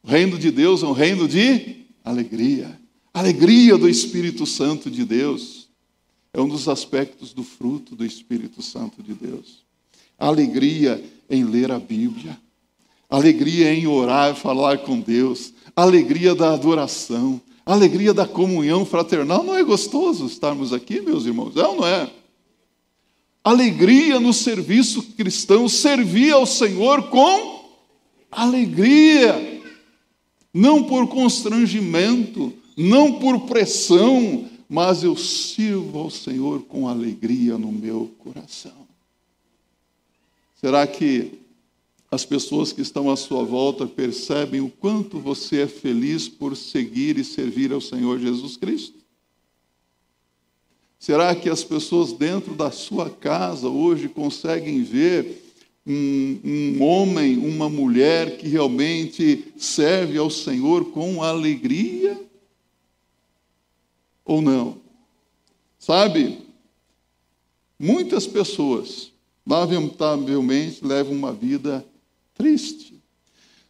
O 0.03 0.09
reino 0.09 0.39
de 0.39 0.51
Deus 0.51 0.83
é 0.83 0.87
um 0.87 0.93
reino 0.93 1.27
de 1.27 1.87
alegria. 2.05 2.79
Alegria 3.15 3.79
do 3.79 3.89
Espírito 3.89 4.45
Santo 4.45 4.91
de 4.91 5.03
Deus 5.03 5.67
é 6.35 6.41
um 6.41 6.49
dos 6.49 6.69
aspectos 6.69 7.33
do 7.33 7.43
fruto 7.43 7.97
do 7.97 8.05
Espírito 8.05 8.61
Santo 8.61 9.03
de 9.03 9.15
Deus. 9.15 9.65
Alegria 10.19 11.03
em 11.31 11.45
ler 11.45 11.73
a 11.73 11.79
Bíblia, 11.79 12.39
alegria 13.09 13.73
em 13.73 13.87
orar 13.87 14.33
e 14.33 14.39
falar 14.39 14.79
com 14.79 15.01
Deus, 15.01 15.55
alegria 15.75 16.35
da 16.35 16.53
adoração, 16.53 17.41
alegria 17.65 18.13
da 18.13 18.27
comunhão 18.27 18.85
fraternal. 18.85 19.43
Não 19.43 19.57
é 19.57 19.63
gostoso 19.63 20.27
estarmos 20.27 20.73
aqui, 20.73 21.01
meus 21.01 21.25
irmãos? 21.25 21.57
É 21.57 21.67
ou 21.67 21.77
não 21.77 21.87
é? 21.87 22.11
Alegria 23.43 24.19
no 24.19 24.33
serviço 24.33 25.03
cristão, 25.15 25.69
servir 25.69 26.33
ao 26.33 26.47
Senhor 26.47 27.11
com 27.11 27.65
alegria, 28.31 29.63
não 30.53 30.85
por 30.85 31.07
constrangimento, 31.09 32.53
não 32.77 33.19
por 33.19 33.41
pressão, 33.41 34.49
mas 34.69 35.05
eu 35.05 35.17
sirvo 35.17 35.99
ao 35.99 36.11
Senhor 36.11 36.63
com 36.63 36.89
alegria 36.89 37.59
no 37.59 37.71
meu 37.71 38.11
coração. 38.19 38.85
Será 40.61 40.87
que 40.87 41.44
as 42.15 42.25
pessoas 42.25 42.73
que 42.73 42.81
estão 42.81 43.11
à 43.11 43.17
sua 43.17 43.45
volta 43.45 43.87
percebem 43.87 44.61
o 44.61 44.69
quanto 44.69 45.19
você 45.19 45.63
é 45.63 45.67
feliz 45.67 46.29
por 46.29 46.57
seguir 46.57 47.19
e 47.19 47.25
servir 47.25 47.73
ao 47.73 47.81
Senhor 47.81 48.19
Jesus 48.19 48.57
Cristo? 48.57 48.99
Será 50.99 51.35
que 51.35 51.51
as 51.51 51.63
pessoas 51.63 52.13
dentro 52.13 52.55
da 52.55 52.71
sua 52.71 53.11
casa 53.11 53.69
hoje 53.69 54.09
conseguem 54.09 54.83
ver 54.83 55.43
um, 55.87 56.39
um, 56.45 56.83
homem, 56.83 57.37
uma 57.37 57.69
mulher 57.69 58.39
que 58.39 58.49
realmente 58.49 59.53
serve 59.57 60.17
ao 60.17 60.31
Senhor 60.31 60.87
com 60.93 61.23
alegria? 61.23 62.25
ou 64.25 64.41
não. 64.41 64.81
Sabe, 65.79 66.39
muitas 67.79 68.27
pessoas, 68.27 69.13
lamentavelmente, 69.47 70.85
levam 70.85 71.13
uma 71.13 71.33
vida 71.33 71.85
triste. 72.35 72.95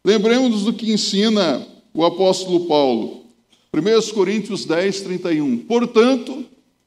Lembremos 0.04 0.64
do 0.64 0.73
que 0.73 0.92
ensina 0.92 1.66
o 1.92 2.04
apóstolo 2.04 2.66
Paulo, 2.66 3.25
1 3.73 4.12
Coríntios 4.12 4.64
10, 4.64 5.00
31. 5.02 5.59
Portanto, 5.59 6.44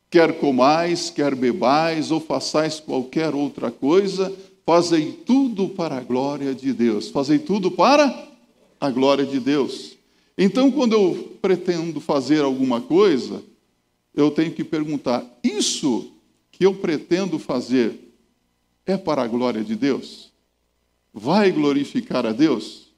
quer 0.10 0.40
comais, 0.40 1.10
quer 1.10 1.36
bebais, 1.36 2.12
ou 2.12 2.20
façais 2.20 2.80
qualquer 2.80 3.34
outra 3.34 3.72
coisa, 3.72 4.34
fazei 4.66 5.12
tudo 5.26 5.70
para 5.70 5.98
a 5.98 6.02
glória 6.02 6.54
de 6.54 6.74
Deus. 6.74 7.10
Fazei 7.10 7.40
tudo 7.40 7.72
para 7.72 8.28
a 8.80 8.90
glória 8.90 9.26
de 9.26 9.40
Deus. 9.40 9.98
Então, 10.38 10.72
quando 10.72 10.94
eu 10.94 11.38
pretendo 11.42 12.00
fazer 12.00 12.42
alguma 12.42 12.80
coisa, 12.80 13.44
eu 14.16 14.32
tenho 14.32 14.52
que 14.52 14.64
perguntar: 14.64 15.26
isso 15.44 16.12
que 16.52 16.66
eu 16.66 16.76
pretendo 16.76 17.40
fazer 17.40 18.14
é 18.86 18.96
para 18.96 19.24
a 19.24 19.28
glória 19.28 19.64
de 19.64 19.76
Deus? 19.76 20.27
Vai 21.20 21.52
glorificar 21.52 22.28
a 22.28 22.32
Deus? 22.32 22.92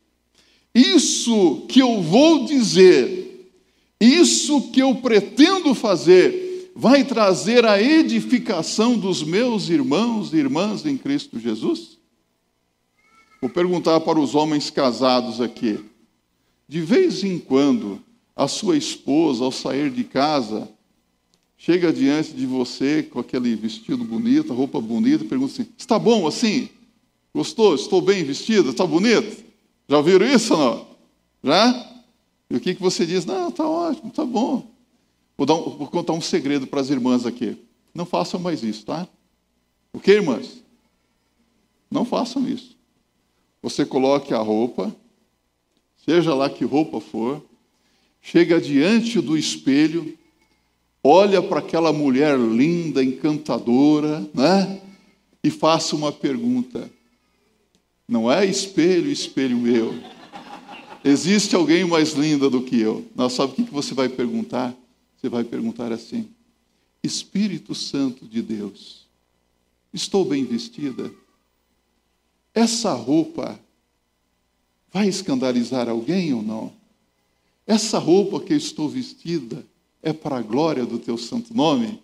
Isso 0.75 1.65
que 1.69 1.79
eu 1.79 2.01
vou 2.01 2.43
dizer, 2.43 3.49
isso 3.97 4.73
que 4.73 4.81
eu 4.81 4.93
pretendo 4.95 5.73
fazer, 5.73 6.69
vai 6.75 7.05
trazer 7.05 7.65
a 7.65 7.81
edificação 7.81 8.97
dos 8.97 9.23
meus 9.23 9.69
irmãos 9.69 10.33
e 10.33 10.35
irmãs 10.35 10.85
em 10.85 10.97
Cristo 10.97 11.39
Jesus? 11.39 11.97
Vou 13.39 13.49
perguntar 13.49 14.01
para 14.01 14.19
os 14.19 14.35
homens 14.35 14.69
casados 14.69 15.39
aqui. 15.39 15.79
De 16.67 16.81
vez 16.81 17.23
em 17.23 17.39
quando, 17.39 18.03
a 18.35 18.49
sua 18.49 18.75
esposa, 18.75 19.45
ao 19.45 19.51
sair 19.51 19.89
de 19.89 20.03
casa, 20.03 20.69
chega 21.57 21.93
diante 21.93 22.33
de 22.33 22.45
você 22.45 23.01
com 23.01 23.21
aquele 23.21 23.55
vestido 23.55 24.03
bonito, 24.03 24.53
roupa 24.53 24.81
bonita, 24.81 25.23
e 25.23 25.27
pergunta 25.27 25.53
assim: 25.53 25.67
está 25.77 25.97
bom 25.97 26.27
assim? 26.27 26.67
Gostou? 27.39 27.73
Estou 27.73 28.01
bem 28.01 28.21
vestido? 28.21 28.71
Está 28.71 28.85
bonito? 28.85 29.45
Já 29.87 29.95
ouviram 29.95 30.25
isso 30.25 30.53
ou 30.53 30.59
não? 30.59 30.87
Já? 31.41 32.01
E 32.49 32.57
o 32.57 32.59
que, 32.59 32.75
que 32.75 32.81
você 32.81 33.05
diz? 33.05 33.25
Não, 33.25 33.47
está 33.47 33.65
ótimo, 33.65 34.09
está 34.09 34.25
bom. 34.25 34.69
Vou, 35.37 35.49
um, 35.49 35.77
vou, 35.77 35.87
contar 35.87 36.11
um 36.11 36.19
segredo 36.19 36.67
para 36.67 36.81
as 36.81 36.89
irmãs 36.89 37.25
aqui. 37.25 37.55
Não 37.95 38.05
façam 38.05 38.41
mais 38.41 38.61
isso, 38.61 38.85
tá? 38.85 39.07
O 39.93 40.01
que, 40.01 40.11
irmãs? 40.11 40.61
Não 41.89 42.03
façam 42.03 42.45
isso. 42.45 42.75
Você 43.61 43.85
coloque 43.85 44.33
a 44.33 44.39
roupa, 44.39 44.93
seja 46.05 46.35
lá 46.35 46.49
que 46.49 46.65
roupa 46.65 46.99
for, 46.99 47.41
chega 48.21 48.59
diante 48.59 49.21
do 49.21 49.37
espelho, 49.37 50.13
olha 51.01 51.41
para 51.41 51.59
aquela 51.59 51.93
mulher 51.93 52.37
linda, 52.37 53.01
encantadora, 53.01 54.29
né? 54.33 54.81
E 55.41 55.49
faça 55.49 55.95
uma 55.95 56.11
pergunta. 56.11 56.98
Não 58.09 58.31
é 58.31 58.43
espelho, 58.43 59.11
espelho 59.11 59.55
meu. 59.55 59.93
Existe 61.05 61.55
alguém 61.55 61.85
mais 61.85 62.13
linda 62.13 62.49
do 62.49 62.63
que 62.63 62.79
eu? 62.79 63.05
Não 63.15 63.29
sabe 63.29 63.53
o 63.53 63.55
que 63.55 63.71
você 63.71 63.93
vai 63.93 64.09
perguntar? 64.09 64.75
Você 65.15 65.29
vai 65.29 65.43
perguntar 65.43 65.91
assim: 65.91 66.27
Espírito 67.03 67.75
Santo 67.75 68.25
de 68.25 68.41
Deus, 68.41 69.05
estou 69.93 70.25
bem 70.25 70.43
vestida? 70.43 71.11
Essa 72.51 72.93
roupa 72.93 73.59
vai 74.91 75.07
escandalizar 75.07 75.87
alguém 75.87 76.33
ou 76.33 76.41
não? 76.41 76.73
Essa 77.67 77.99
roupa 77.99 78.41
que 78.41 78.53
eu 78.53 78.57
estou 78.57 78.89
vestida 78.89 79.63
é 80.01 80.11
para 80.11 80.37
a 80.37 80.41
glória 80.41 80.83
do 80.83 80.97
teu 80.97 81.15
santo 81.15 81.53
nome? 81.53 82.01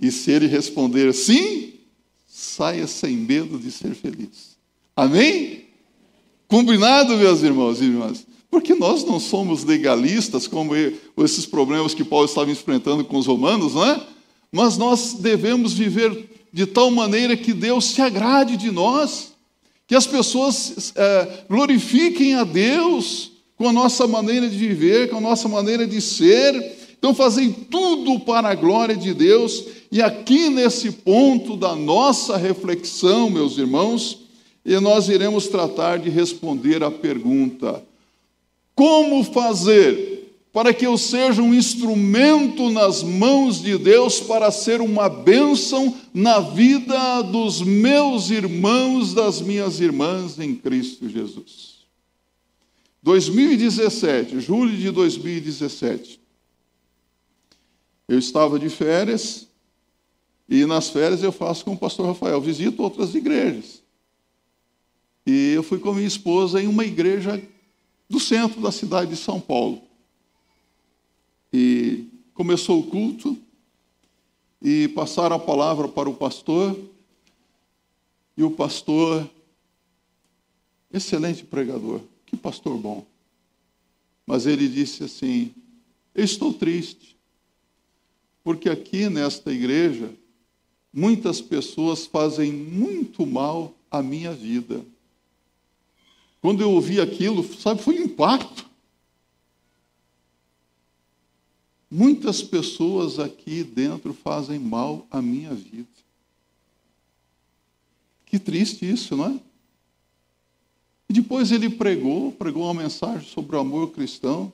E 0.00 0.10
se 0.10 0.32
ele 0.32 0.48
responder 0.48 1.14
sim, 1.14 1.74
saia 2.26 2.88
sem 2.88 3.16
medo 3.16 3.56
de 3.56 3.70
ser 3.70 3.94
feliz. 3.94 4.53
Amém? 4.96 5.64
Combinado, 6.46 7.16
meus 7.16 7.42
irmãos 7.42 7.80
e 7.80 7.84
irmãs? 7.84 8.26
Porque 8.50 8.74
nós 8.74 9.04
não 9.04 9.18
somos 9.18 9.64
legalistas, 9.64 10.46
como 10.46 10.74
esses 11.18 11.46
problemas 11.46 11.94
que 11.94 12.04
Paulo 12.04 12.26
estava 12.26 12.50
enfrentando 12.50 13.04
com 13.04 13.18
os 13.18 13.26
romanos, 13.26 13.74
não 13.74 13.84
é? 13.84 14.00
Mas 14.52 14.76
nós 14.76 15.14
devemos 15.14 15.72
viver 15.72 16.30
de 16.52 16.64
tal 16.66 16.90
maneira 16.90 17.36
que 17.36 17.52
Deus 17.52 17.86
se 17.86 18.00
agrade 18.00 18.56
de 18.56 18.70
nós, 18.70 19.32
que 19.86 19.94
as 19.94 20.06
pessoas 20.06 20.92
é, 20.94 21.44
glorifiquem 21.48 22.34
a 22.34 22.44
Deus 22.44 23.32
com 23.56 23.68
a 23.68 23.72
nossa 23.72 24.06
maneira 24.06 24.48
de 24.48 24.56
viver, 24.56 25.10
com 25.10 25.16
a 25.16 25.20
nossa 25.20 25.48
maneira 25.48 25.86
de 25.86 26.00
ser, 26.00 26.54
então, 27.04 27.12
fazem 27.12 27.52
tudo 27.52 28.18
para 28.20 28.48
a 28.48 28.54
glória 28.54 28.96
de 28.96 29.12
Deus, 29.12 29.62
e 29.92 30.00
aqui 30.00 30.48
nesse 30.48 30.90
ponto 30.90 31.54
da 31.54 31.76
nossa 31.76 32.38
reflexão, 32.38 33.28
meus 33.28 33.58
irmãos, 33.58 34.20
e 34.64 34.78
nós 34.80 35.08
iremos 35.08 35.46
tratar 35.48 35.98
de 35.98 36.08
responder 36.08 36.82
a 36.82 36.90
pergunta: 36.90 37.84
como 38.74 39.22
fazer 39.22 40.14
para 40.52 40.72
que 40.72 40.86
eu 40.86 40.96
seja 40.96 41.42
um 41.42 41.52
instrumento 41.52 42.70
nas 42.70 43.02
mãos 43.02 43.60
de 43.60 43.76
Deus 43.76 44.20
para 44.20 44.52
ser 44.52 44.80
uma 44.80 45.08
bênção 45.08 45.96
na 46.14 46.38
vida 46.38 47.22
dos 47.22 47.60
meus 47.60 48.30
irmãos, 48.30 49.12
das 49.12 49.40
minhas 49.40 49.80
irmãs 49.80 50.38
em 50.38 50.54
Cristo 50.54 51.08
Jesus? 51.08 51.74
2017, 53.02 54.40
julho 54.40 54.76
de 54.76 54.90
2017. 54.90 56.20
Eu 58.08 58.18
estava 58.18 58.58
de 58.58 58.70
férias 58.70 59.48
e 60.48 60.64
nas 60.64 60.88
férias 60.88 61.22
eu 61.22 61.32
faço 61.32 61.64
com 61.64 61.72
o 61.72 61.76
pastor 61.76 62.06
Rafael, 62.06 62.40
visito 62.40 62.82
outras 62.82 63.14
igrejas. 63.14 63.83
E 65.26 65.52
eu 65.52 65.62
fui 65.62 65.78
com 65.78 65.94
minha 65.94 66.06
esposa 66.06 66.62
em 66.62 66.66
uma 66.66 66.84
igreja 66.84 67.42
do 68.08 68.20
centro 68.20 68.60
da 68.60 68.70
cidade 68.70 69.10
de 69.10 69.16
São 69.16 69.40
Paulo. 69.40 69.82
E 71.52 72.06
começou 72.34 72.80
o 72.80 72.86
culto 72.86 73.38
e 74.60 74.88
passaram 74.88 75.36
a 75.36 75.38
palavra 75.38 75.88
para 75.88 76.08
o 76.08 76.14
pastor. 76.14 76.78
E 78.36 78.42
o 78.42 78.50
pastor, 78.50 79.30
excelente 80.92 81.44
pregador, 81.44 82.00
que 82.26 82.36
pastor 82.36 82.76
bom. 82.76 83.06
Mas 84.26 84.46
ele 84.46 84.68
disse 84.68 85.04
assim: 85.04 85.54
estou 86.14 86.52
triste, 86.52 87.16
porque 88.42 88.68
aqui 88.68 89.08
nesta 89.08 89.52
igreja, 89.52 90.12
muitas 90.92 91.40
pessoas 91.40 92.06
fazem 92.06 92.52
muito 92.52 93.24
mal 93.24 93.72
à 93.90 94.02
minha 94.02 94.32
vida. 94.32 94.84
Quando 96.44 96.60
eu 96.60 96.72
ouvi 96.72 97.00
aquilo, 97.00 97.42
sabe, 97.54 97.80
foi 97.80 97.98
um 97.98 98.02
impacto. 98.02 98.68
Muitas 101.90 102.42
pessoas 102.42 103.18
aqui 103.18 103.64
dentro 103.64 104.12
fazem 104.12 104.58
mal 104.58 105.06
à 105.10 105.22
minha 105.22 105.54
vida. 105.54 105.88
Que 108.26 108.38
triste 108.38 108.86
isso, 108.86 109.16
não 109.16 109.24
é? 109.24 109.40
E 111.08 111.14
depois 111.14 111.50
ele 111.50 111.70
pregou, 111.70 112.30
pregou 112.30 112.64
uma 112.64 112.82
mensagem 112.82 113.26
sobre 113.26 113.56
o 113.56 113.60
amor 113.60 113.92
cristão, 113.92 114.52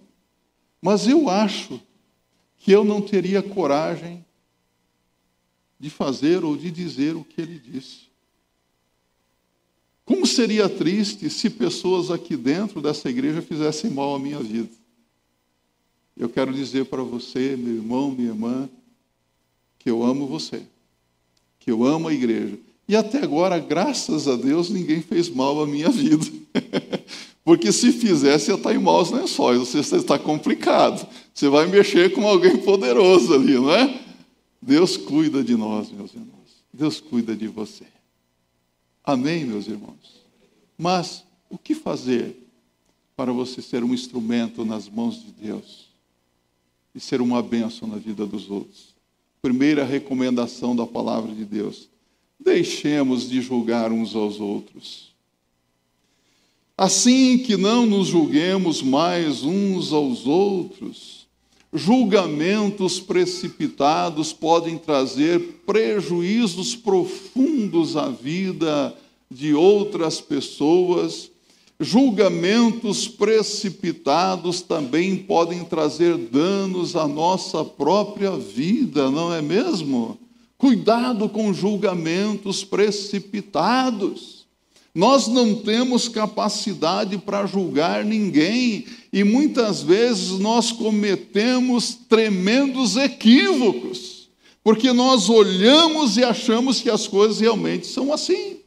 mas 0.81 1.09
eu 1.09 1.29
acho 1.29 1.81
que 2.59 2.70
eu 2.70 2.85
não 2.85 3.03
teria 3.03 3.42
coragem 3.42 4.24
de 5.76 5.90
fazer 5.90 6.44
ou 6.44 6.57
de 6.57 6.70
dizer 6.70 7.16
o 7.16 7.24
que 7.24 7.40
ele 7.40 7.59
disse. 7.59 8.10
Como 10.11 10.27
seria 10.27 10.68
triste 10.68 11.31
se 11.31 11.49
pessoas 11.49 12.11
aqui 12.11 12.37
dentro 12.37 12.83
dessa 12.83 13.09
igreja 13.09 13.40
fizessem 13.40 13.92
mal 13.92 14.16
à 14.16 14.18
minha 14.18 14.40
vida? 14.40 14.68
Eu 16.16 16.29
quero 16.29 16.53
dizer 16.53 16.87
para 16.87 17.01
você, 17.05 17.57
meu 17.57 17.77
irmão, 17.77 18.11
minha 18.11 18.31
irmã, 18.31 18.68
que 19.79 19.88
eu 19.88 20.03
amo 20.03 20.27
você, 20.27 20.62
que 21.61 21.70
eu 21.70 21.85
amo 21.85 22.09
a 22.09 22.12
igreja. 22.12 22.59
E 22.88 22.96
até 22.96 23.23
agora, 23.23 23.57
graças 23.61 24.27
a 24.27 24.35
Deus, 24.35 24.68
ninguém 24.68 25.01
fez 25.01 25.29
mal 25.29 25.62
à 25.62 25.64
minha 25.64 25.90
vida. 25.90 26.27
Porque 27.44 27.70
se 27.70 27.92
fizesse, 27.92 28.51
ia 28.51 28.57
estar 28.57 28.75
em 28.75 28.81
maus 28.81 29.12
lençóis. 29.12 29.61
Você 29.61 29.94
está 29.94 30.18
complicado. 30.18 31.09
Você 31.33 31.49
vai 31.49 31.68
mexer 31.68 32.12
com 32.12 32.27
alguém 32.27 32.57
poderoso 32.57 33.33
ali, 33.33 33.55
não 33.55 33.70
é? 33.70 34.01
Deus 34.61 34.96
cuida 34.96 35.44
de 35.44 35.55
nós, 35.55 35.88
meus 35.92 36.12
irmãos. 36.12 36.64
Deus 36.75 36.99
cuida 36.99 37.37
de 37.37 37.46
você. 37.46 37.85
Amém, 39.12 39.44
meus 39.44 39.66
irmãos? 39.66 40.20
Mas 40.77 41.25
o 41.49 41.59
que 41.59 41.75
fazer 41.75 42.37
para 43.16 43.33
você 43.33 43.61
ser 43.61 43.85
um 43.85 43.92
instrumento 43.92 44.64
nas 44.64 44.88
mãos 44.88 45.23
de 45.23 45.33
Deus? 45.33 45.90
e 46.94 47.01
ser 47.01 47.20
uma 47.20 47.42
bênção 47.42 47.88
na 47.88 47.96
vida 47.96 48.27
dos 48.27 48.51
outros. 48.51 48.94
Primeira 49.40 49.85
recomendação 49.85 50.75
da 50.75 50.87
palavra 50.87 51.33
de 51.35 51.44
Deus: 51.44 51.88
deixemos 52.38 53.29
de 53.29 53.40
julgar 53.40 53.92
uns 53.92 54.14
aos 54.14 54.40
outros. 54.40 55.11
Assim 56.77 57.38
que 57.38 57.57
não 57.57 57.85
nos 57.85 58.09
julguemos 58.09 58.83
mais 58.83 59.42
uns 59.42 59.92
aos 59.92 60.27
outros, 60.27 61.19
julgamentos 61.72 63.00
precipitados 63.00 64.33
podem 64.33 64.76
trazer 64.76 65.62
prejuízos 65.64 66.74
profundos 66.74 67.96
à 67.96 68.09
vida 68.09 68.94
de 69.30 69.54
outras 69.54 70.20
pessoas 70.20 71.30
Julgamentos 71.83 73.09
precipitados 73.09 74.61
também 74.61 75.16
podem 75.16 75.64
trazer 75.64 76.14
danos 76.14 76.94
à 76.94 77.09
nossa 77.09 77.64
própria 77.64 78.33
vida, 78.33 79.11
não 79.11 79.33
é 79.33 79.40
mesmo? 79.40 80.18
Cuidado 80.59 81.26
com 81.26 81.54
julgamentos 81.54 82.62
precipitados. 82.62 84.39
Nós 84.94 85.29
não 85.29 85.55
temos 85.55 86.09
capacidade 86.09 87.16
para 87.16 87.46
julgar 87.46 88.05
ninguém 88.05 88.87
e 89.12 89.22
muitas 89.22 89.83
vezes 89.83 90.31
nós 90.38 90.72
cometemos 90.72 91.94
tremendos 92.09 92.96
equívocos, 92.96 94.29
porque 94.64 94.92
nós 94.92 95.29
olhamos 95.29 96.16
e 96.16 96.24
achamos 96.24 96.81
que 96.81 96.90
as 96.90 97.07
coisas 97.07 97.40
realmente 97.40 97.87
são 97.87 98.12
assim, 98.12 98.59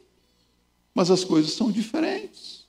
mas 0.96 1.12
as 1.12 1.24
coisas 1.26 1.54
são 1.54 1.70
diferentes. 1.70 2.64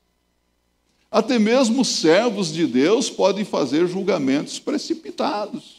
Até 1.10 1.38
mesmo 1.38 1.84
servos 1.84 2.52
de 2.52 2.66
Deus 2.66 3.08
podem 3.08 3.44
fazer 3.44 3.86
julgamentos 3.86 4.58
precipitados. 4.58 5.73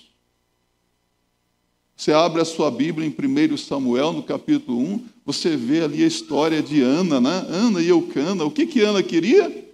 Você 1.95 2.11
abre 2.11 2.41
a 2.41 2.45
sua 2.45 2.69
Bíblia 2.69 3.07
em 3.07 3.53
1 3.53 3.57
Samuel, 3.57 4.11
no 4.11 4.21
capítulo 4.21 4.77
1, 4.77 5.05
você 5.25 5.55
vê 5.55 5.81
ali 5.81 6.03
a 6.03 6.07
história 6.07 6.61
de 6.61 6.81
Ana, 6.81 7.21
né? 7.21 7.45
Ana 7.49 7.81
e 7.81 7.87
Eucana. 7.87 8.43
O 8.43 8.51
que, 8.51 8.65
que 8.65 8.81
Ana 8.81 9.01
queria? 9.01 9.65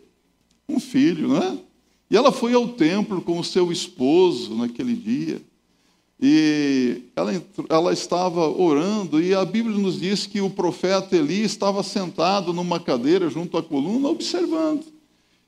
Um 0.69 0.79
filho, 0.79 1.29
né? 1.29 1.57
E 2.09 2.15
ela 2.15 2.31
foi 2.31 2.53
ao 2.53 2.67
templo 2.67 3.21
com 3.21 3.39
o 3.39 3.43
seu 3.43 3.71
esposo 3.71 4.55
naquele 4.55 4.93
dia. 4.93 5.41
E 6.21 7.01
ela, 7.15 7.43
ela 7.67 7.91
estava 7.91 8.47
orando, 8.47 9.19
e 9.19 9.33
a 9.33 9.43
Bíblia 9.43 9.75
nos 9.75 9.99
diz 9.99 10.27
que 10.27 10.39
o 10.39 10.51
profeta 10.51 11.15
Eli 11.15 11.41
estava 11.41 11.81
sentado 11.81 12.53
numa 12.53 12.79
cadeira 12.79 13.27
junto 13.29 13.57
à 13.57 13.63
coluna, 13.63 14.09
observando. 14.09 14.83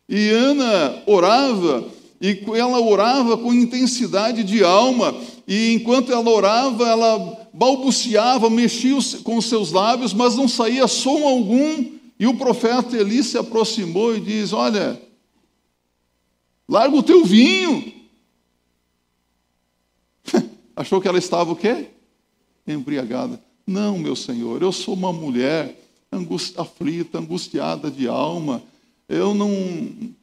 E 0.09 0.29
Ana 0.29 1.03
orava, 1.05 1.88
e 2.19 2.41
ela 2.55 2.79
orava 2.79 3.38
com 3.38 3.53
intensidade 3.53 4.43
de 4.43 4.63
alma, 4.63 5.13
e 5.47 5.73
enquanto 5.73 6.12
ela 6.12 6.29
orava, 6.29 6.88
ela 6.88 7.49
balbuciava, 7.53 8.49
mexia 8.49 8.97
com 9.23 9.38
os 9.38 9.45
seus 9.45 9.71
lábios, 9.71 10.13
mas 10.13 10.36
não 10.36 10.47
saía 10.47 10.88
som 10.88 11.27
algum. 11.27 11.91
E 12.19 12.27
o 12.27 12.38
profeta 12.38 12.95
Eli 12.95 13.23
se 13.23 13.38
aproximou 13.38 14.15
e 14.15 14.19
diz: 14.19 14.53
Olha, 14.53 15.01
larga 16.67 16.95
o 16.95 17.03
teu 17.03 17.25
vinho. 17.25 17.93
Achou 20.75 21.01
que 21.01 21.08
ela 21.08 21.17
estava 21.17 21.51
o 21.51 21.56
quê? 21.56 21.88
Embriagada. 22.65 23.41
Não, 23.65 23.97
meu 23.97 24.15
senhor, 24.15 24.62
eu 24.62 24.71
sou 24.71 24.93
uma 24.93 25.12
mulher 25.12 25.79
angust... 26.12 26.58
aflita, 26.58 27.19
angustiada 27.19 27.89
de 27.89 28.08
alma 28.08 28.62
eu 29.08 29.34
não 29.34 29.51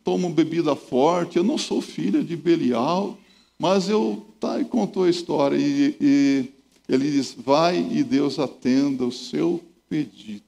tomo 0.03 0.31
bebida 0.31 0.75
forte, 0.75 1.37
eu 1.37 1.45
não 1.45 1.59
sou 1.59 1.81
filha 1.81 2.23
de 2.23 2.37
Belial, 2.37 3.17
mas 3.61 3.91
eu. 3.91 4.27
Tá, 4.41 4.59
e 4.59 4.65
contou 4.65 5.05
a 5.05 5.11
história. 5.11 5.55
E, 5.55 5.95
e 6.01 6.49
ele 6.89 7.11
diz: 7.11 7.35
Vai 7.35 7.77
e 7.93 8.03
Deus 8.03 8.39
atenda 8.39 9.05
o 9.05 9.13
seu 9.13 9.63
pedido. 9.87 10.43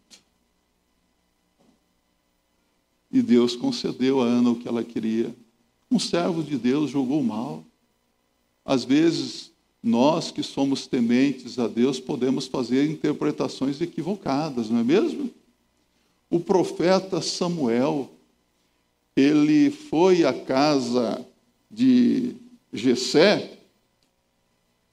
E 3.13 3.21
Deus 3.21 3.55
concedeu 3.55 4.23
a 4.23 4.25
Ana 4.25 4.53
o 4.53 4.57
que 4.57 4.67
ela 4.67 4.83
queria. 4.83 5.35
Um 5.91 5.99
servo 5.99 6.43
de 6.43 6.57
Deus 6.57 6.91
jogou 6.91 7.23
mal. 7.23 7.63
Às 8.65 8.83
vezes, 8.83 9.51
nós 9.83 10.31
que 10.31 10.43
somos 10.43 10.87
tementes 10.87 11.59
a 11.59 11.69
Deus 11.69 12.01
podemos 12.01 12.47
fazer 12.47 12.91
interpretações 12.91 13.79
equivocadas, 13.83 14.71
não 14.71 14.79
é 14.79 14.85
mesmo? 14.85 15.31
O 16.31 16.41
profeta 16.41 17.21
Samuel, 17.21 18.11
ele 19.15 19.71
foi 19.71 20.25
à 20.25 20.33
casa 20.33 21.23
de 21.71 22.37
Jessé 22.73 23.59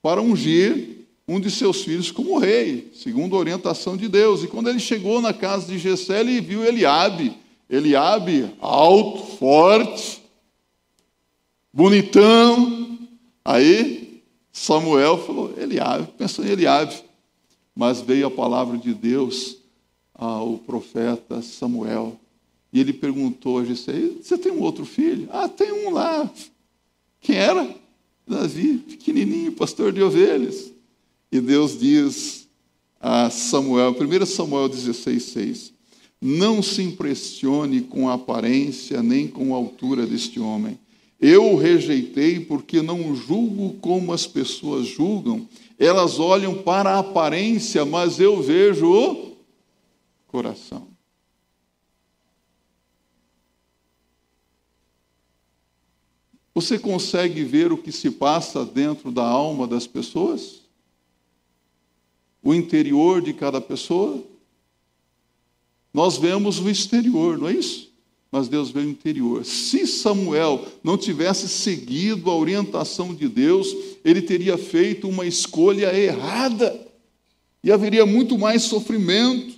para 0.02 0.22
ungir 0.22 1.00
um 1.28 1.40
de 1.40 1.52
seus 1.52 1.84
filhos 1.84 2.12
como 2.12 2.40
rei, 2.40 2.92
segundo 2.94 3.36
a 3.36 3.40
orientação 3.40 3.96
de 3.96 4.08
Deus. 4.08 4.44
E 4.44 4.48
quando 4.48 4.70
ele 4.70 4.80
chegou 4.80 5.22
na 5.22 5.32
casa 5.32 5.68
de 5.68 5.78
Jessé, 5.78 6.22
ele 6.22 6.42
viu 6.42 6.66
Eliabe, 6.66 7.38
Eliabe 7.70 8.52
alto, 8.60 9.38
forte, 9.38 10.24
bonitão. 11.72 12.98
Aí 13.46 14.22
Samuel 14.52 15.20
falou: 15.20 15.54
Eliabe, 15.56 16.08
pensou 16.18 16.44
em 16.44 16.50
Eliabe. 16.50 16.96
Mas 17.76 18.02
veio 18.02 18.28
a 18.28 18.32
palavra 18.32 18.78
de 18.78 18.94
Deus 18.94 19.58
ao 20.14 20.58
profeta 20.58 21.42
Samuel. 21.42 22.20
E 22.74 22.80
ele 22.80 22.92
perguntou 22.92 23.60
a 23.60 23.66
Jessé: 23.66 23.94
Você 24.22 24.38
tem 24.38 24.52
um 24.52 24.62
outro 24.62 24.84
filho? 24.84 25.30
Ah, 25.32 25.48
tem 25.48 25.72
um 25.72 25.92
lá. 25.92 26.30
Quem 27.22 27.36
era? 27.36 27.76
Davi, 28.28 28.78
pequenininho, 28.78 29.52
pastor 29.52 29.92
de 29.92 30.02
ovelhas. 30.02 30.72
E 31.32 31.40
Deus 31.40 31.78
diz 31.78 32.48
a 33.00 33.30
Samuel, 33.30 33.92
1 33.92 34.26
Samuel 34.26 34.70
16, 34.70 35.24
6: 35.24 35.74
Não 36.22 36.62
se 36.62 36.82
impressione 36.82 37.82
com 37.82 38.10
a 38.10 38.14
aparência 38.14 39.02
nem 39.02 39.28
com 39.28 39.54
a 39.54 39.58
altura 39.58 40.06
deste 40.06 40.40
homem. 40.40 40.78
Eu 41.20 41.54
o 41.54 41.58
rejeitei 41.58 42.40
porque 42.40 42.82
não 42.82 43.16
julgo 43.16 43.74
como 43.82 44.14
as 44.14 44.26
pessoas 44.26 44.88
julgam. 44.88 45.48
Elas 45.78 46.20
olham 46.20 46.62
para 46.62 46.92
a 46.92 47.00
aparência, 47.00 47.84
mas 47.84 48.20
eu 48.20 48.42
vejo 48.42 48.88
o 48.88 49.36
coração. 50.28 50.89
Você 56.60 56.78
consegue 56.78 57.42
ver 57.46 57.72
o 57.72 57.78
que 57.78 57.90
se 57.90 58.12
passa 58.12 58.66
dentro 58.66 59.14
da 59.14 59.24
alma 59.24 59.66
das 59.66 59.88
pessoas? 59.88 60.60
O 62.44 62.54
interior 62.54 63.22
de 63.22 63.34
cada 63.34 63.62
pessoa? 63.62 64.22
Nós 65.94 66.18
vemos 66.18 66.60
o 66.60 66.70
exterior, 66.70 67.38
não 67.38 67.48
é 67.48 67.54
isso? 67.54 67.88
mas 68.32 68.48
Deus 68.48 68.70
veio 68.70 68.90
interior. 68.90 69.44
Se 69.44 69.88
Samuel 69.88 70.64
não 70.84 70.98
tivesse 70.98 71.48
seguido 71.48 72.30
a 72.30 72.36
orientação 72.36 73.16
de 73.16 73.28
Deus, 73.28 73.76
ele 74.06 74.22
teria 74.22 74.56
feito 74.56 75.10
uma 75.10 75.26
escolha 75.26 75.98
errada 75.98 76.80
e 77.64 77.72
haveria 77.72 78.06
muito 78.06 78.38
mais 78.38 78.64
sofrimento. 78.64 79.56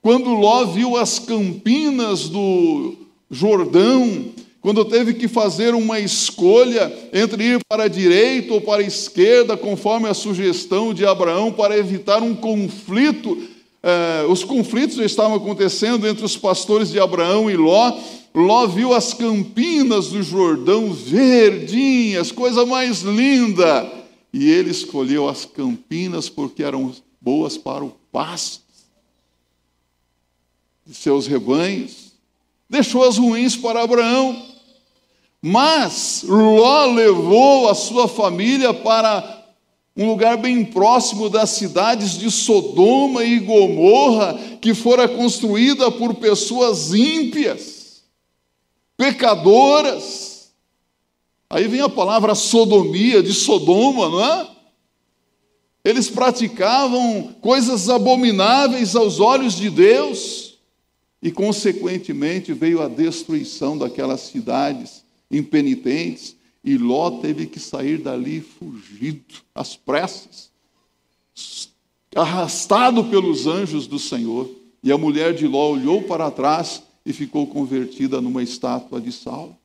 Quando 0.00 0.34
Ló 0.34 0.66
viu 0.66 0.96
as 0.96 1.18
campinas 1.18 2.28
do 2.28 2.94
Jordão, 3.28 4.32
quando 4.66 4.84
teve 4.84 5.14
que 5.14 5.28
fazer 5.28 5.76
uma 5.76 6.00
escolha 6.00 6.92
entre 7.12 7.54
ir 7.54 7.60
para 7.68 7.84
a 7.84 7.88
direita 7.88 8.52
ou 8.52 8.60
para 8.60 8.82
a 8.82 8.84
esquerda, 8.84 9.56
conforme 9.56 10.08
a 10.08 10.12
sugestão 10.12 10.92
de 10.92 11.06
Abraão, 11.06 11.52
para 11.52 11.78
evitar 11.78 12.20
um 12.20 12.34
conflito, 12.34 13.44
eh, 13.80 14.26
os 14.28 14.42
conflitos 14.42 14.98
estavam 14.98 15.36
acontecendo 15.36 16.04
entre 16.08 16.24
os 16.24 16.36
pastores 16.36 16.90
de 16.90 16.98
Abraão 16.98 17.48
e 17.48 17.56
Ló. 17.56 17.96
Ló 18.34 18.66
viu 18.66 18.92
as 18.92 19.14
campinas 19.14 20.08
do 20.08 20.20
Jordão 20.20 20.92
verdinhas, 20.92 22.32
coisa 22.32 22.66
mais 22.66 23.02
linda, 23.02 23.88
e 24.32 24.50
ele 24.50 24.72
escolheu 24.72 25.28
as 25.28 25.44
campinas 25.44 26.28
porque 26.28 26.64
eram 26.64 26.92
boas 27.20 27.56
para 27.56 27.84
o 27.84 27.92
pasto 28.10 28.64
de 30.84 30.92
seus 30.92 31.28
rebanhos. 31.28 32.06
Deixou 32.68 33.04
as 33.04 33.16
ruins 33.16 33.54
para 33.54 33.84
Abraão. 33.84 34.55
Mas 35.42 36.24
Ló 36.26 36.86
levou 36.86 37.68
a 37.68 37.74
sua 37.74 38.08
família 38.08 38.72
para 38.72 39.44
um 39.96 40.06
lugar 40.06 40.36
bem 40.36 40.64
próximo 40.64 41.30
das 41.30 41.50
cidades 41.50 42.18
de 42.18 42.30
Sodoma 42.30 43.24
e 43.24 43.38
Gomorra, 43.38 44.38
que 44.60 44.74
fora 44.74 45.08
construída 45.08 45.90
por 45.90 46.14
pessoas 46.16 46.92
ímpias, 46.92 48.02
pecadoras. 48.96 50.50
Aí 51.48 51.66
vem 51.66 51.80
a 51.80 51.88
palavra 51.88 52.34
sodomia, 52.34 53.22
de 53.22 53.32
Sodoma, 53.32 54.10
não 54.10 54.24
é? 54.24 54.48
Eles 55.82 56.10
praticavam 56.10 57.34
coisas 57.40 57.88
abomináveis 57.88 58.96
aos 58.96 59.20
olhos 59.20 59.54
de 59.54 59.70
Deus, 59.70 60.58
e, 61.22 61.30
consequentemente, 61.30 62.52
veio 62.52 62.82
a 62.82 62.88
destruição 62.88 63.78
daquelas 63.78 64.20
cidades 64.20 65.05
impenitentes, 65.30 66.36
e 66.64 66.76
Ló 66.76 67.20
teve 67.20 67.46
que 67.46 67.60
sair 67.60 67.98
dali 67.98 68.40
fugido, 68.40 69.36
às 69.54 69.76
pressas, 69.76 70.50
arrastado 72.14 73.04
pelos 73.04 73.46
anjos 73.46 73.86
do 73.86 73.98
Senhor. 73.98 74.50
E 74.82 74.90
a 74.90 74.98
mulher 74.98 75.34
de 75.34 75.46
Ló 75.46 75.70
olhou 75.70 76.02
para 76.02 76.30
trás 76.30 76.82
e 77.04 77.12
ficou 77.12 77.46
convertida 77.46 78.20
numa 78.20 78.42
estátua 78.42 79.00
de 79.00 79.12
sal. 79.12 79.56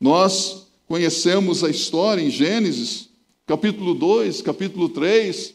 Nós 0.00 0.66
conhecemos 0.86 1.62
a 1.62 1.68
história 1.68 2.22
em 2.22 2.30
Gênesis, 2.30 3.10
capítulo 3.46 3.94
2, 3.94 4.40
capítulo 4.40 4.88
3. 4.88 5.54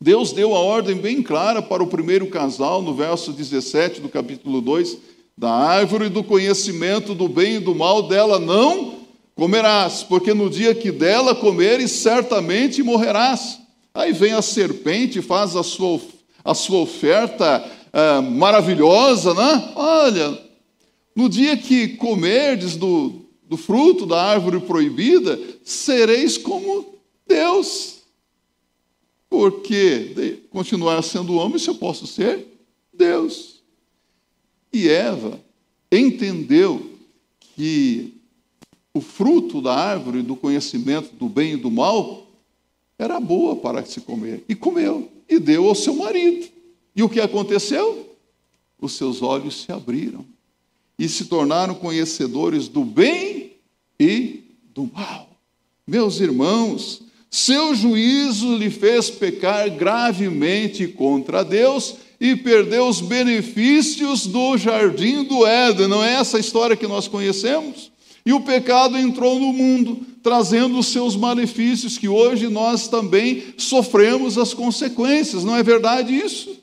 Deus 0.00 0.32
deu 0.32 0.54
a 0.54 0.58
ordem 0.58 0.96
bem 0.96 1.22
clara 1.22 1.60
para 1.60 1.82
o 1.82 1.86
primeiro 1.86 2.26
casal, 2.28 2.80
no 2.82 2.94
verso 2.94 3.32
17 3.32 4.00
do 4.00 4.08
capítulo 4.08 4.60
2, 4.60 4.98
da 5.36 5.50
árvore 5.50 6.08
do 6.08 6.22
conhecimento 6.22 7.14
do 7.14 7.28
bem 7.28 7.56
e 7.56 7.60
do 7.60 7.74
mal 7.74 8.04
dela 8.04 8.38
não 8.38 9.04
comerás, 9.34 10.02
porque 10.04 10.32
no 10.32 10.48
dia 10.48 10.74
que 10.74 10.92
dela 10.92 11.34
comeres, 11.34 11.90
certamente 11.90 12.82
morrerás. 12.82 13.60
Aí 13.92 14.12
vem 14.12 14.32
a 14.32 14.42
serpente, 14.42 15.20
faz 15.20 15.56
a 15.56 15.62
sua, 15.62 16.00
a 16.44 16.54
sua 16.54 16.78
oferta 16.78 17.64
é, 17.92 18.20
maravilhosa, 18.20 19.34
né? 19.34 19.72
Olha, 19.74 20.38
no 21.14 21.28
dia 21.28 21.56
que 21.56 21.88
comerdes 21.96 22.76
do, 22.76 23.26
do 23.42 23.56
fruto 23.56 24.06
da 24.06 24.22
árvore 24.22 24.60
proibida, 24.60 25.38
sereis 25.64 26.38
como 26.38 26.94
Deus. 27.26 28.02
Porque 29.28 30.42
continuar 30.50 31.02
sendo 31.02 31.34
homem, 31.34 31.58
se 31.58 31.68
eu 31.68 31.74
posso 31.74 32.06
ser 32.06 32.46
Deus. 32.92 33.53
E 34.74 34.88
Eva 34.88 35.40
entendeu 35.90 36.90
que 37.38 38.12
o 38.92 39.00
fruto 39.00 39.62
da 39.62 39.72
árvore 39.72 40.20
do 40.20 40.34
conhecimento 40.34 41.14
do 41.14 41.28
bem 41.28 41.52
e 41.52 41.56
do 41.56 41.70
mal 41.70 42.26
era 42.98 43.20
boa 43.20 43.54
para 43.54 43.84
se 43.84 44.00
comer. 44.00 44.42
E 44.48 44.54
comeu, 44.56 45.08
e 45.28 45.38
deu 45.38 45.68
ao 45.68 45.76
seu 45.76 45.94
marido. 45.94 46.48
E 46.96 47.04
o 47.04 47.08
que 47.08 47.20
aconteceu? 47.20 48.16
Os 48.80 48.94
seus 48.94 49.22
olhos 49.22 49.62
se 49.62 49.70
abriram 49.70 50.26
e 50.98 51.08
se 51.08 51.26
tornaram 51.26 51.76
conhecedores 51.76 52.66
do 52.66 52.84
bem 52.84 53.52
e 53.98 54.42
do 54.74 54.90
mal. 54.92 55.30
Meus 55.86 56.18
irmãos, 56.18 57.00
seu 57.30 57.76
juízo 57.76 58.56
lhe 58.56 58.70
fez 58.70 59.08
pecar 59.08 59.70
gravemente 59.70 60.88
contra 60.88 61.44
Deus 61.44 61.96
e 62.20 62.36
perdeu 62.36 62.86
os 62.86 63.00
benefícios 63.00 64.26
do 64.26 64.56
jardim 64.56 65.24
do 65.24 65.46
Éden. 65.46 65.88
Não 65.88 66.02
é 66.02 66.14
essa 66.14 66.36
a 66.36 66.40
história 66.40 66.76
que 66.76 66.86
nós 66.86 67.08
conhecemos? 67.08 67.90
E 68.26 68.32
o 68.32 68.40
pecado 68.40 68.96
entrou 68.96 69.38
no 69.38 69.52
mundo, 69.52 70.00
trazendo 70.22 70.78
os 70.78 70.86
seus 70.86 71.14
malefícios, 71.14 71.98
que 71.98 72.08
hoje 72.08 72.48
nós 72.48 72.88
também 72.88 73.42
sofremos 73.58 74.38
as 74.38 74.54
consequências, 74.54 75.44
não 75.44 75.54
é 75.54 75.62
verdade 75.62 76.14
isso? 76.14 76.56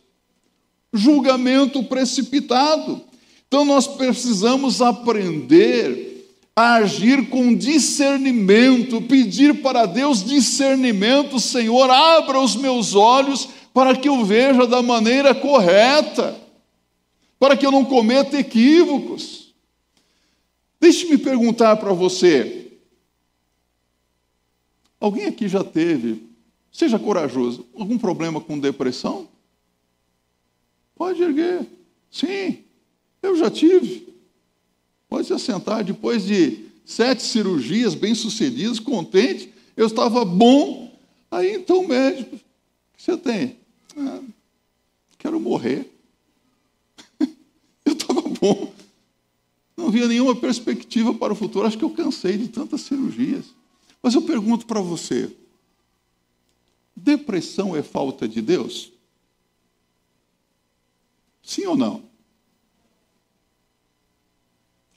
Julgamento 0.91 1.83
precipitado. 1.83 3.01
Então 3.47 3.63
nós 3.63 3.85
precisamos 3.85 4.81
aprender 4.81 6.11
a 6.55 6.75
agir 6.75 7.29
com 7.29 7.55
discernimento, 7.55 9.01
pedir 9.01 9.61
para 9.61 9.85
Deus 9.85 10.23
discernimento, 10.23 11.39
Senhor, 11.39 11.89
abra 11.89 12.39
os 12.39 12.55
meus 12.55 12.95
olhos 12.95 13.47
para 13.73 13.95
que 13.95 14.09
eu 14.09 14.23
veja 14.25 14.67
da 14.67 14.81
maneira 14.81 15.33
correta, 15.33 16.39
para 17.39 17.55
que 17.55 17.65
eu 17.65 17.71
não 17.71 17.85
cometa 17.85 18.37
equívocos. 18.37 19.53
Deixe-me 20.79 21.17
perguntar 21.17 21.77
para 21.77 21.93
você: 21.93 22.71
alguém 24.99 25.25
aqui 25.25 25.47
já 25.47 25.63
teve, 25.63 26.27
seja 26.71 26.99
corajoso, 26.99 27.65
algum 27.75 27.97
problema 27.97 28.41
com 28.41 28.59
depressão? 28.59 29.29
Pode 30.95 31.21
erguer. 31.21 31.65
Sim, 32.11 32.59
eu 33.23 33.35
já 33.35 33.49
tive. 33.49 34.13
Pode 35.07 35.27
se 35.27 35.33
assentar. 35.33 35.83
Depois 35.83 36.23
de 36.23 36.65
sete 36.85 37.23
cirurgias 37.23 37.95
bem-sucedidas, 37.95 38.79
contente, 38.79 39.51
eu 39.75 39.87
estava 39.87 40.23
bom. 40.23 40.91
Aí 41.29 41.55
então 41.55 41.79
o 41.79 41.87
médico, 41.87 42.35
o 42.35 42.39
que 42.97 43.01
você 43.01 43.17
tem? 43.17 43.60
Ah, 43.97 44.21
quero 45.17 45.39
morrer. 45.39 45.91
eu 47.85 47.93
estava 47.93 48.21
bom. 48.21 48.73
Não 49.75 49.89
via 49.89 50.07
nenhuma 50.07 50.35
perspectiva 50.35 51.13
para 51.13 51.33
o 51.33 51.35
futuro. 51.35 51.67
Acho 51.67 51.77
que 51.77 51.83
eu 51.83 51.89
cansei 51.89 52.37
de 52.37 52.47
tantas 52.47 52.81
cirurgias. 52.81 53.45
Mas 54.01 54.13
eu 54.13 54.21
pergunto 54.21 54.65
para 54.65 54.79
você: 54.79 55.35
depressão 56.95 57.75
é 57.75 57.83
falta 57.83 58.27
de 58.27 58.41
Deus? 58.41 58.91
Sim 61.43 61.65
ou 61.65 61.75
não? 61.75 62.03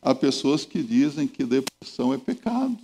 Há 0.01 0.15
pessoas 0.15 0.67
que 0.67 0.83
dizem 0.83 1.27
que 1.27 1.45
depressão 1.45 2.13
é 2.13 2.19
pecado. 2.19 2.79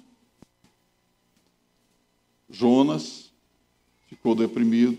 Jonas 2.48 3.30
ficou 4.08 4.34
deprimido. 4.34 4.98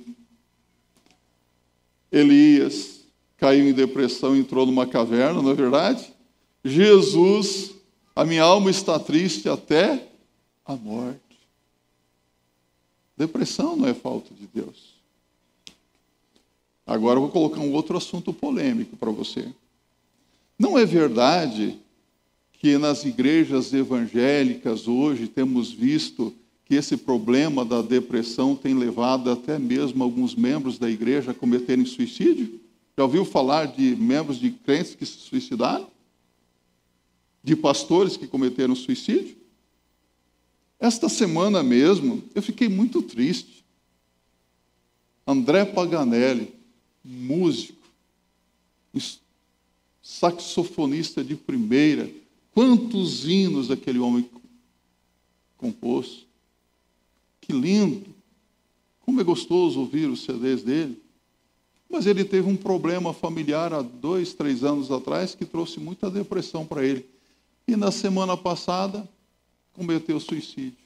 Elias 2.11 3.01
caiu 3.37 3.67
em 3.67 3.73
depressão, 3.73 4.35
entrou 4.35 4.65
numa 4.65 4.85
caverna, 4.85 5.41
não 5.41 5.49
é 5.49 5.55
verdade? 5.55 6.13
Jesus, 6.63 7.71
a 8.15 8.23
minha 8.23 8.43
alma 8.43 8.69
está 8.69 8.99
triste 8.99 9.49
até 9.49 10.07
a 10.65 10.75
morte. 10.75 11.19
Depressão 13.17 13.75
não 13.75 13.87
é 13.87 13.93
falta 13.93 14.33
de 14.33 14.47
Deus. 14.47 14.95
Agora 16.85 17.17
eu 17.17 17.21
vou 17.21 17.31
colocar 17.31 17.59
um 17.59 17.71
outro 17.71 17.97
assunto 17.97 18.33
polêmico 18.33 18.97
para 18.97 19.11
você. 19.11 19.47
Não 20.57 20.77
é 20.77 20.85
verdade 20.85 21.79
que 22.53 22.77
nas 22.77 23.05
igrejas 23.05 23.73
evangélicas 23.73 24.87
hoje 24.87 25.27
temos 25.27 25.71
visto 25.71 26.35
que 26.71 26.75
esse 26.75 26.95
problema 26.95 27.65
da 27.65 27.81
depressão 27.81 28.55
tem 28.55 28.73
levado 28.73 29.29
até 29.29 29.59
mesmo 29.59 30.01
alguns 30.01 30.33
membros 30.33 30.79
da 30.79 30.89
igreja 30.89 31.31
a 31.31 31.33
cometerem 31.33 31.83
suicídio? 31.83 32.61
Já 32.97 33.03
ouviu 33.03 33.25
falar 33.25 33.65
de 33.65 33.93
membros 33.97 34.39
de 34.39 34.51
crentes 34.51 34.95
que 34.95 35.05
se 35.05 35.17
suicidaram? 35.17 35.91
de 37.43 37.57
pastores 37.57 38.15
que 38.15 38.25
cometeram 38.25 38.73
suicídio. 38.73 39.35
Esta 40.79 41.09
semana 41.09 41.61
mesmo, 41.61 42.23
eu 42.33 42.41
fiquei 42.41 42.69
muito 42.69 43.01
triste. 43.01 43.65
André 45.27 45.65
Paganelli, 45.65 46.53
músico, 47.03 47.81
saxofonista 50.01 51.21
de 51.21 51.35
primeira. 51.35 52.09
Quantos 52.53 53.27
hinos 53.27 53.69
aquele 53.69 53.99
homem 53.99 54.29
compôs. 55.57 56.30
Que 57.41 57.51
lindo! 57.51 58.15
Como 59.01 59.19
é 59.19 59.23
gostoso 59.23 59.79
ouvir 59.79 60.07
os 60.07 60.23
CDs 60.23 60.63
dele. 60.63 61.01
Mas 61.89 62.05
ele 62.05 62.23
teve 62.23 62.47
um 62.47 62.55
problema 62.55 63.13
familiar 63.13 63.73
há 63.73 63.81
dois, 63.81 64.33
três 64.33 64.63
anos 64.63 64.89
atrás 64.89 65.35
que 65.35 65.43
trouxe 65.43 65.79
muita 65.79 66.09
depressão 66.09 66.65
para 66.65 66.85
ele. 66.85 67.05
E 67.67 67.75
na 67.75 67.91
semana 67.91 68.37
passada 68.37 69.07
cometeu 69.73 70.19
suicídio. 70.19 70.77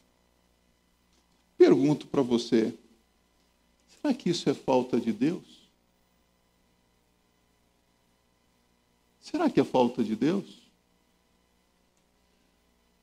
Pergunto 1.57 2.07
para 2.07 2.23
você: 2.23 2.73
será 3.87 4.13
que 4.13 4.29
isso 4.31 4.49
é 4.49 4.53
falta 4.53 4.99
de 4.99 5.13
Deus? 5.13 5.69
Será 9.21 9.49
que 9.49 9.59
é 9.59 9.63
falta 9.63 10.03
de 10.03 10.15
Deus? 10.15 10.64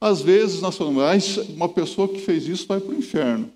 Às 0.03 0.21
vezes 0.21 0.61
nós 0.61 0.77
falamos, 0.77 1.01
ah, 1.01 1.43
uma 1.51 1.69
pessoa 1.69 2.09
que 2.09 2.19
fez 2.19 2.49
isso 2.49 2.67
vai 2.67 2.81
para 2.81 2.93
o 2.93 2.99
inferno. 2.99 3.49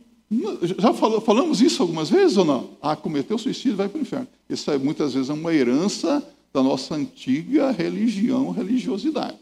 Já 0.79 0.95
falou, 0.95 1.21
falamos 1.21 1.61
isso 1.61 1.83
algumas 1.83 2.09
vezes 2.09 2.37
ou 2.37 2.45
não? 2.45 2.71
Ah, 2.81 2.95
cometeu 2.95 3.37
suicídio, 3.37 3.75
vai 3.75 3.89
para 3.89 3.99
o 3.99 4.03
inferno. 4.03 4.29
Isso 4.49 4.71
é, 4.71 4.79
muitas 4.79 5.15
vezes 5.15 5.29
é 5.29 5.33
uma 5.33 5.53
herança 5.53 6.25
da 6.53 6.63
nossa 6.63 6.95
antiga 6.95 7.73
religião, 7.73 8.53
religiosidade. 8.53 9.37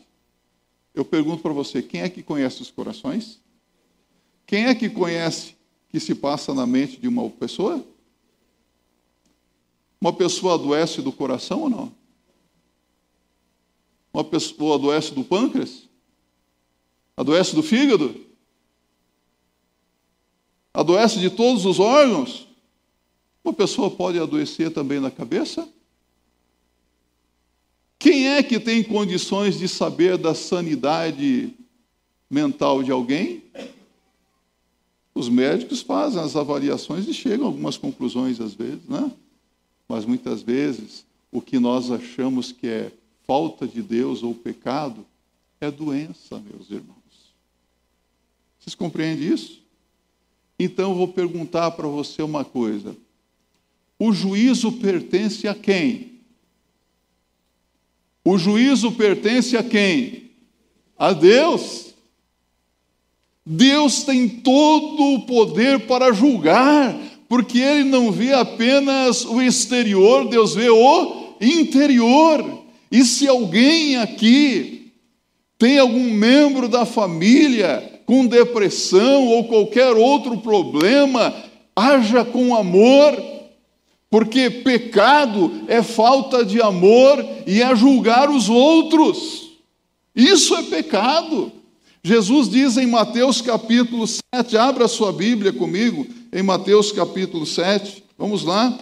Eu 0.94 1.04
pergunto 1.04 1.42
para 1.42 1.52
você, 1.52 1.82
quem 1.82 2.00
é 2.00 2.08
que 2.08 2.22
conhece 2.22 2.62
os 2.62 2.70
corações? 2.70 3.38
Quem 4.46 4.64
é 4.64 4.74
que 4.74 4.88
conhece 4.88 5.56
que 5.90 6.00
se 6.00 6.14
passa 6.14 6.54
na 6.54 6.66
mente 6.66 6.98
de 6.98 7.06
uma 7.06 7.28
pessoa? 7.28 7.84
Uma 10.00 10.14
pessoa 10.14 10.54
adoece 10.54 11.02
do 11.02 11.12
coração 11.12 11.64
ou 11.64 11.68
não? 11.68 11.92
Uma 14.10 14.24
pessoa 14.24 14.76
adoece 14.76 15.12
do 15.12 15.22
pâncreas? 15.22 15.86
Adoece 17.16 17.55
do 17.55 17.62
fígado? 17.62 18.14
Adoece 20.72 21.20
de 21.20 21.31
todos 21.31 21.64
os 21.64 21.79
órgãos? 21.79 22.48
Uma 23.44 23.53
pessoa 23.53 23.90
pode 23.90 24.18
adoecer 24.18 24.72
também 24.72 24.98
na 24.98 25.11
cabeça? 25.11 25.68
Quem 27.98 28.29
é 28.29 28.42
que 28.42 28.59
tem 28.59 28.83
condições 28.83 29.59
de 29.59 29.68
saber 29.68 30.18
da 30.18 30.35
sanidade 30.35 31.55
mental 32.29 32.83
de 32.83 32.90
alguém? 32.90 33.44
Os 35.14 35.29
médicos 35.29 35.81
fazem 35.81 36.20
as 36.20 36.35
avaliações 36.35 37.07
e 37.07 37.14
chegam 37.14 37.46
a 37.46 37.48
algumas 37.48 37.77
conclusões 37.77 38.40
às 38.40 38.53
vezes, 38.53 38.85
né? 38.88 39.11
Mas 39.88 40.05
muitas 40.05 40.42
vezes 40.42 41.07
o 41.31 41.40
que 41.40 41.59
nós 41.59 41.90
achamos 41.90 42.50
que 42.50 42.66
é 42.66 42.92
falta 43.27 43.66
de 43.66 43.81
Deus 43.81 44.22
ou 44.22 44.35
pecado 44.35 45.07
é 45.61 45.70
doença, 45.70 46.38
meus 46.40 46.70
irmãos. 46.70 47.03
Vocês 48.64 48.74
compreendem 48.74 49.29
isso? 49.29 49.62
Então 50.59 50.92
eu 50.92 50.96
vou 50.96 51.09
perguntar 51.09 51.72
para 51.72 51.87
você 51.87 52.22
uma 52.22 52.46
coisa: 52.46 52.96
o 53.98 54.11
juízo 54.11 54.72
pertence 54.72 55.46
a 55.46 55.55
quem? 55.55 56.20
O 58.24 58.38
juízo 58.38 58.92
pertence 58.92 59.55
a 59.55 59.62
quem? 59.62 60.31
A 60.98 61.12
Deus. 61.12 61.92
Deus 63.44 64.05
tem 64.05 64.27
todo 64.27 65.14
o 65.14 65.27
poder 65.27 65.81
para 65.81 66.14
julgar, 66.14 66.98
porque 67.29 67.59
Ele 67.59 67.85
não 67.85 68.11
vê 68.11 68.33
apenas 68.33 69.27
o 69.27 69.42
exterior, 69.42 70.27
Deus 70.27 70.55
vê 70.55 70.70
o 70.70 71.35
interior. 71.38 72.64
E 72.90 73.05
se 73.05 73.29
alguém 73.29 73.98
aqui 73.98 74.90
tem 75.59 75.79
algum 75.79 76.11
membro 76.11 76.66
da 76.66 76.87
família 76.87 77.93
com 78.06 78.26
depressão 78.26 79.26
ou 79.28 79.44
qualquer 79.44 79.92
outro 79.92 80.38
problema, 80.38 81.34
haja 81.74 82.24
com 82.24 82.54
amor, 82.54 83.22
porque 84.10 84.48
pecado 84.50 85.64
é 85.66 85.82
falta 85.82 86.44
de 86.44 86.60
amor 86.60 87.24
e 87.46 87.62
é 87.62 87.74
julgar 87.74 88.30
os 88.30 88.48
outros. 88.48 89.50
Isso 90.14 90.54
é 90.54 90.62
pecado. 90.62 91.50
Jesus 92.02 92.48
diz 92.48 92.76
em 92.76 92.86
Mateus 92.86 93.40
capítulo 93.40 94.06
7, 94.06 94.56
abra 94.56 94.86
sua 94.86 95.12
Bíblia 95.12 95.52
comigo, 95.52 96.06
em 96.32 96.42
Mateus 96.42 96.92
capítulo 96.92 97.46
7, 97.46 98.04
vamos 98.18 98.44
lá. 98.44 98.78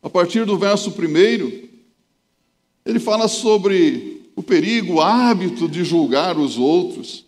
A 0.00 0.08
partir 0.08 0.46
do 0.46 0.56
verso 0.56 0.90
1, 0.90 1.68
ele 2.86 3.00
fala 3.00 3.26
sobre 3.26 4.17
o 4.38 4.42
perigo, 4.42 4.94
o 4.94 5.00
hábito 5.00 5.68
de 5.68 5.82
julgar 5.82 6.38
os 6.38 6.56
outros. 6.56 7.24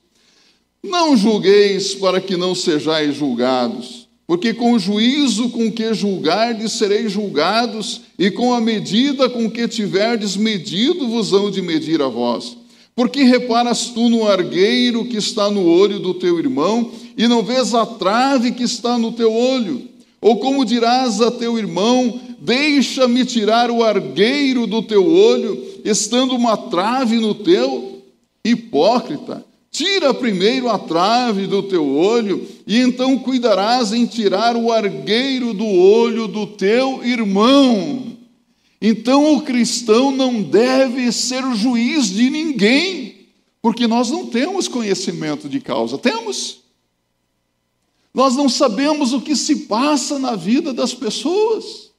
Não 0.80 1.16
julgueis 1.16 1.92
para 1.92 2.20
que 2.20 2.36
não 2.36 2.54
sejais 2.54 3.16
julgados, 3.16 4.08
porque 4.28 4.54
com 4.54 4.74
o 4.74 4.78
juízo 4.78 5.48
com 5.48 5.72
que 5.72 5.92
julgardes 5.92 6.70
sereis 6.70 7.10
julgados, 7.10 8.02
e 8.16 8.30
com 8.30 8.54
a 8.54 8.60
medida 8.60 9.28
com 9.28 9.50
que 9.50 9.66
tiverdes 9.66 10.36
medido 10.36 11.08
vos 11.08 11.32
hão 11.32 11.50
de 11.50 11.60
medir 11.60 12.00
a 12.00 12.06
vós. 12.06 12.56
Porque 12.94 13.24
reparas 13.24 13.86
tu 13.86 14.08
no 14.08 14.28
argueiro 14.28 15.04
que 15.04 15.16
está 15.16 15.50
no 15.50 15.66
olho 15.66 15.98
do 15.98 16.14
teu 16.14 16.38
irmão, 16.38 16.92
e 17.18 17.26
não 17.26 17.42
vês 17.42 17.74
a 17.74 17.84
trave 17.84 18.52
que 18.52 18.62
está 18.62 18.96
no 18.96 19.10
teu 19.10 19.34
olho? 19.34 19.82
Ou 20.20 20.36
como 20.36 20.64
dirás 20.64 21.20
a 21.20 21.32
teu 21.32 21.58
irmão: 21.58 22.20
Deixa-me 22.40 23.24
tirar 23.24 23.68
o 23.68 23.82
argueiro 23.82 24.64
do 24.64 24.80
teu 24.80 25.04
olho, 25.04 25.69
estando 25.84 26.34
uma 26.34 26.56
trave 26.56 27.16
no 27.16 27.34
teu? 27.34 28.02
Hipócrita, 28.44 29.44
tira 29.70 30.14
primeiro 30.14 30.68
a 30.68 30.78
trave 30.78 31.46
do 31.46 31.62
teu 31.62 31.96
olho, 31.96 32.46
e 32.66 32.78
então 32.78 33.18
cuidarás 33.18 33.92
em 33.92 34.06
tirar 34.06 34.56
o 34.56 34.72
argueiro 34.72 35.52
do 35.52 35.66
olho 35.66 36.26
do 36.26 36.46
teu 36.46 37.04
irmão. 37.04 38.16
Então 38.80 39.34
o 39.34 39.42
cristão 39.42 40.10
não 40.10 40.42
deve 40.42 41.12
ser 41.12 41.42
juiz 41.54 42.06
de 42.08 42.30
ninguém, 42.30 43.26
porque 43.60 43.86
nós 43.86 44.10
não 44.10 44.26
temos 44.26 44.66
conhecimento 44.66 45.48
de 45.48 45.60
causa. 45.60 45.98
Temos? 45.98 46.60
Nós 48.12 48.34
não 48.34 48.48
sabemos 48.48 49.12
o 49.12 49.20
que 49.20 49.36
se 49.36 49.66
passa 49.66 50.18
na 50.18 50.34
vida 50.34 50.72
das 50.72 50.94
pessoas. 50.94 51.89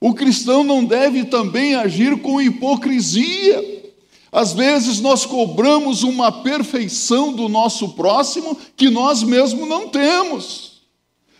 O 0.00 0.14
cristão 0.14 0.62
não 0.62 0.84
deve 0.84 1.24
também 1.24 1.74
agir 1.74 2.20
com 2.20 2.40
hipocrisia. 2.40 3.82
Às 4.30 4.52
vezes 4.52 5.00
nós 5.00 5.24
cobramos 5.24 6.02
uma 6.02 6.30
perfeição 6.30 7.32
do 7.32 7.48
nosso 7.48 7.90
próximo 7.90 8.56
que 8.76 8.90
nós 8.90 9.22
mesmos 9.22 9.68
não 9.68 9.88
temos. 9.88 10.82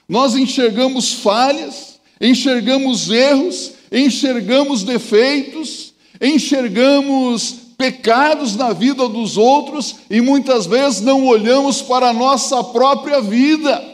Nós 0.09 0.37
enxergamos 0.37 1.12
falhas, 1.12 1.99
enxergamos 2.21 3.11
erros, 3.11 3.73
enxergamos 3.90 4.83
defeitos, 4.83 5.93
enxergamos 6.21 7.57
pecados 7.77 8.55
na 8.57 8.73
vida 8.73 9.09
dos 9.09 9.37
outros 9.37 9.97
e 10.09 10.21
muitas 10.21 10.67
vezes 10.67 11.01
não 11.01 11.27
olhamos 11.27 11.83
para 11.83 12.11
a 12.11 12.12
nossa 12.12 12.62
própria 12.62 13.21
vida. 13.21 13.94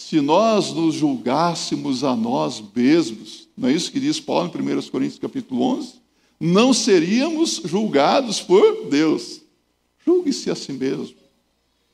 Se 0.00 0.18
nós 0.18 0.72
nos 0.72 0.94
julgássemos 0.94 2.02
a 2.02 2.16
nós 2.16 2.60
mesmos, 2.74 3.46
não 3.54 3.68
é 3.68 3.72
isso 3.74 3.92
que 3.92 4.00
diz 4.00 4.18
Paulo 4.18 4.50
em 4.52 4.78
1 4.78 4.88
Coríntios 4.88 5.18
capítulo 5.18 5.60
11? 5.60 5.92
Não 6.40 6.72
seríamos 6.72 7.60
julgados 7.66 8.40
por 8.40 8.88
Deus. 8.88 9.42
Julgue-se 10.04 10.50
a 10.50 10.54
si 10.54 10.72
mesmo. 10.72 11.14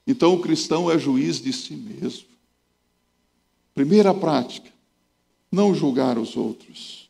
Então 0.07 0.33
o 0.35 0.40
cristão 0.40 0.88
é 0.88 0.97
juiz 0.97 1.40
de 1.40 1.53
si 1.53 1.75
mesmo. 1.75 2.27
Primeira 3.75 4.14
prática, 4.14 4.71
não 5.51 5.75
julgar 5.75 6.16
os 6.16 6.37
outros. 6.37 7.09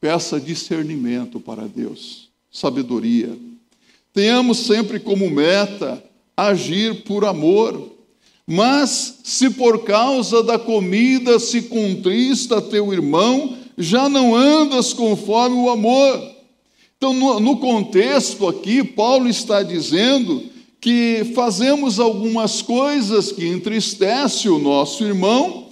Peça 0.00 0.40
discernimento 0.40 1.38
para 1.38 1.68
Deus, 1.68 2.30
sabedoria. 2.50 3.38
Tenhamos 4.10 4.56
sempre 4.56 4.98
como 4.98 5.30
meta 5.30 6.02
agir 6.34 7.04
por 7.04 7.26
amor. 7.26 7.91
Mas 8.46 9.20
se 9.22 9.50
por 9.50 9.84
causa 9.84 10.42
da 10.42 10.58
comida 10.58 11.38
se 11.38 11.62
contrista 11.62 12.60
teu 12.60 12.92
irmão, 12.92 13.56
já 13.78 14.08
não 14.08 14.34
andas 14.34 14.92
conforme 14.92 15.56
o 15.56 15.70
amor. 15.70 16.32
Então, 16.96 17.12
no, 17.12 17.40
no 17.40 17.56
contexto 17.56 18.48
aqui, 18.48 18.84
Paulo 18.84 19.28
está 19.28 19.62
dizendo 19.62 20.44
que 20.80 21.32
fazemos 21.34 22.00
algumas 22.00 22.60
coisas 22.60 23.30
que 23.30 23.46
entristecem 23.46 24.50
o 24.50 24.58
nosso 24.58 25.04
irmão 25.04 25.68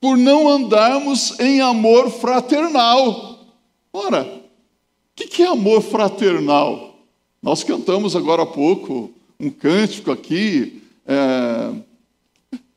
por 0.00 0.16
não 0.16 0.48
andarmos 0.48 1.38
em 1.38 1.60
amor 1.60 2.10
fraternal. 2.10 3.46
Ora, 3.92 4.22
o 4.22 5.26
que 5.26 5.42
é 5.42 5.46
amor 5.46 5.82
fraternal? 5.82 6.96
Nós 7.42 7.64
cantamos 7.64 8.14
agora 8.14 8.42
há 8.42 8.46
pouco 8.46 9.12
um 9.38 9.50
cântico 9.50 10.10
aqui. 10.10 10.82
É... 11.06 11.87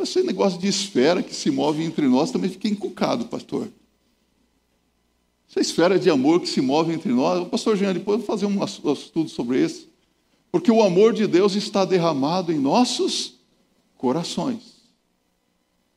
Esse 0.02 0.24
negócio 0.24 0.60
de 0.60 0.68
esfera 0.68 1.22
que 1.22 1.36
se 1.36 1.52
move 1.52 1.84
entre 1.84 2.08
nós 2.08 2.32
também 2.32 2.50
fiquei 2.50 2.72
encucado, 2.72 3.26
pastor. 3.26 3.68
Essa 5.50 5.60
esfera 5.60 6.00
de 6.00 6.10
amor 6.10 6.40
que 6.40 6.48
se 6.48 6.62
move 6.62 6.94
entre 6.94 7.12
nós. 7.12 7.48
Pastor 7.50 7.76
Jean, 7.76 7.94
depois 7.94 8.20
vou 8.20 8.26
fazer 8.26 8.46
um 8.46 8.64
estudo 8.64 9.30
sobre 9.30 9.64
isso. 9.64 9.88
Porque 10.52 10.72
o 10.72 10.82
amor 10.82 11.14
de 11.14 11.28
Deus 11.28 11.56
está 11.56 11.86
derramado 11.86 12.52
em 12.52 12.60
nossos 12.60 13.36
corações. 13.98 14.82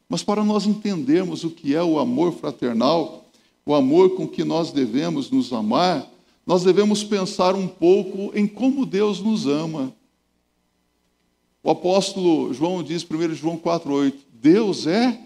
Mas 0.09 0.23
para 0.23 0.45
nós 0.45 0.67
entendermos 0.67 1.45
o 1.45 1.51
que 1.51 1.75
é 1.75 1.83
o 1.83 1.99
amor 1.99 2.35
fraternal, 2.35 3.25
o 3.65 3.75
amor 3.75 4.17
com 4.17 4.29
que 4.29 4.45
nós 4.45 4.71
devemos 4.71 5.31
nos 5.31 5.53
amar, 5.53 6.09
nós 6.47 6.63
devemos 6.63 7.03
pensar 7.03 7.55
um 7.55 7.67
pouco 7.67 8.31
em 8.37 8.47
como 8.47 8.85
Deus 8.85 9.21
nos 9.21 9.47
ama. 9.47 9.95
O 11.65 11.71
apóstolo 11.71 12.53
João 12.53 12.83
diz, 12.83 13.03
1 13.03 13.35
João 13.35 13.57
4,8: 13.57 14.13
Deus 14.35 14.87
é 14.87 15.19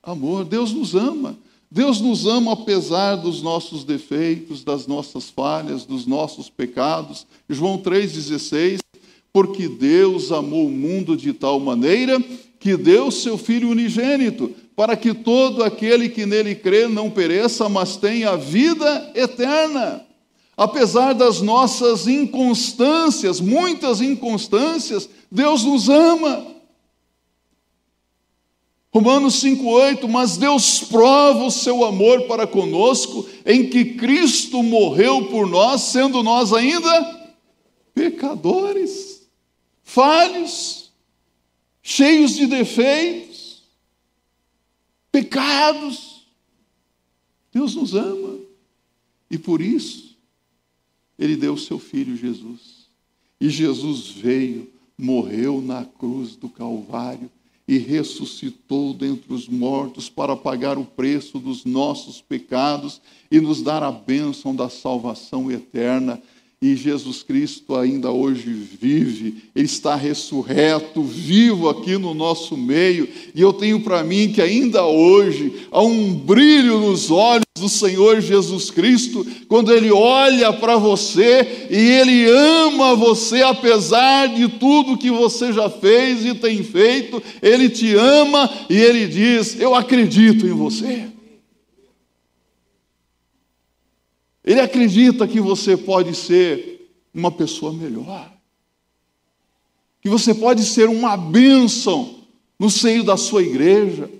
amor, 0.00 0.44
Deus 0.44 0.72
nos 0.72 0.94
ama. 0.94 1.36
Deus 1.68 2.00
nos 2.00 2.26
ama 2.26 2.52
apesar 2.52 3.16
dos 3.16 3.42
nossos 3.42 3.82
defeitos, 3.82 4.62
das 4.62 4.86
nossas 4.86 5.28
falhas, 5.28 5.84
dos 5.84 6.06
nossos 6.06 6.48
pecados. 6.48 7.26
João 7.48 7.76
3,16: 7.76 8.78
Porque 9.32 9.68
Deus 9.68 10.30
amou 10.30 10.66
o 10.66 10.70
mundo 10.70 11.16
de 11.16 11.32
tal 11.32 11.58
maneira 11.58 12.22
que 12.60 12.76
deu 12.76 13.10
seu 13.10 13.36
Filho 13.36 13.68
unigênito, 13.70 14.54
para 14.76 14.96
que 14.96 15.12
todo 15.12 15.64
aquele 15.64 16.08
que 16.08 16.24
nele 16.24 16.54
crê 16.54 16.86
não 16.86 17.10
pereça, 17.10 17.68
mas 17.68 17.96
tenha 17.96 18.36
vida 18.36 19.10
eterna. 19.16 20.06
Apesar 20.60 21.14
das 21.14 21.40
nossas 21.40 22.06
inconstâncias, 22.06 23.40
muitas 23.40 24.02
inconstâncias, 24.02 25.08
Deus 25.32 25.64
nos 25.64 25.88
ama. 25.88 26.54
Romanos 28.92 29.42
5,8: 29.42 30.06
Mas 30.06 30.36
Deus 30.36 30.80
prova 30.80 31.46
o 31.46 31.50
seu 31.50 31.82
amor 31.82 32.26
para 32.26 32.46
conosco, 32.46 33.26
em 33.46 33.70
que 33.70 33.94
Cristo 33.94 34.62
morreu 34.62 35.30
por 35.30 35.46
nós, 35.46 35.80
sendo 35.80 36.22
nós 36.22 36.52
ainda 36.52 37.32
pecadores, 37.94 39.26
falhos, 39.82 40.92
cheios 41.82 42.34
de 42.34 42.46
defeitos, 42.46 43.62
pecados. 45.10 46.26
Deus 47.50 47.74
nos 47.74 47.94
ama, 47.94 48.40
e 49.30 49.38
por 49.38 49.62
isso, 49.62 50.09
Ele 51.20 51.36
deu 51.36 51.52
o 51.54 51.58
seu 51.58 51.78
Filho 51.78 52.16
Jesus. 52.16 52.88
E 53.40 53.48
Jesus 53.48 54.08
veio 54.08 54.68
morreu 54.98 55.62
na 55.62 55.84
cruz 55.84 56.36
do 56.36 56.48
Calvário 56.48 57.30
e 57.68 57.78
ressuscitou 57.78 58.92
dentre 58.92 59.32
os 59.32 59.48
mortos 59.48 60.10
para 60.10 60.34
pagar 60.34 60.76
o 60.76 60.84
preço 60.84 61.38
dos 61.38 61.64
nossos 61.64 62.20
pecados 62.20 63.00
e 63.30 63.40
nos 63.40 63.62
dar 63.62 63.82
a 63.82 63.92
bênção 63.92 64.54
da 64.54 64.68
salvação 64.68 65.50
eterna 65.50 66.20
e 66.62 66.76
Jesus 66.76 67.22
Cristo 67.22 67.74
ainda 67.74 68.10
hoje 68.10 68.52
vive, 68.52 69.44
Ele 69.56 69.64
está 69.64 69.94
ressurreto, 69.94 71.02
vivo 71.02 71.70
aqui 71.70 71.96
no 71.96 72.12
nosso 72.12 72.54
meio, 72.54 73.08
e 73.34 73.40
eu 73.40 73.50
tenho 73.50 73.80
para 73.80 74.04
mim 74.04 74.30
que 74.30 74.42
ainda 74.42 74.84
hoje 74.84 75.66
há 75.70 75.80
um 75.80 76.12
brilho 76.12 76.78
nos 76.78 77.10
olhos 77.10 77.44
do 77.60 77.68
Senhor 77.68 78.20
Jesus 78.20 78.70
Cristo, 78.70 79.24
quando 79.46 79.72
Ele 79.72 79.92
olha 79.92 80.52
para 80.52 80.76
você 80.76 81.68
e 81.70 81.76
Ele 81.76 82.28
ama 82.28 82.96
você, 82.96 83.42
apesar 83.42 84.28
de 84.28 84.48
tudo 84.48 84.98
que 84.98 85.10
você 85.10 85.52
já 85.52 85.70
fez 85.70 86.24
e 86.24 86.34
tem 86.34 86.62
feito, 86.64 87.22
Ele 87.40 87.68
te 87.68 87.94
ama 87.94 88.50
e 88.68 88.76
Ele 88.76 89.06
diz: 89.06 89.60
Eu 89.60 89.74
acredito 89.74 90.46
em 90.46 90.52
você. 90.52 91.08
Ele 94.44 94.60
acredita 94.60 95.28
que 95.28 95.40
você 95.40 95.76
pode 95.76 96.14
ser 96.14 96.90
uma 97.14 97.30
pessoa 97.30 97.72
melhor, 97.72 98.32
que 100.00 100.08
você 100.08 100.34
pode 100.34 100.64
ser 100.64 100.88
uma 100.88 101.16
bênção 101.16 102.20
no 102.58 102.70
seio 102.70 103.04
da 103.04 103.16
sua 103.16 103.42
igreja, 103.42 104.10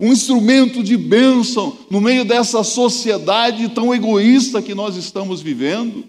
um 0.00 0.10
instrumento 0.10 0.82
de 0.82 0.96
bênção 0.96 1.78
no 1.90 2.00
meio 2.00 2.24
dessa 2.24 2.64
sociedade 2.64 3.68
tão 3.68 3.94
egoísta 3.94 4.62
que 4.62 4.74
nós 4.74 4.96
estamos 4.96 5.42
vivendo. 5.42 6.08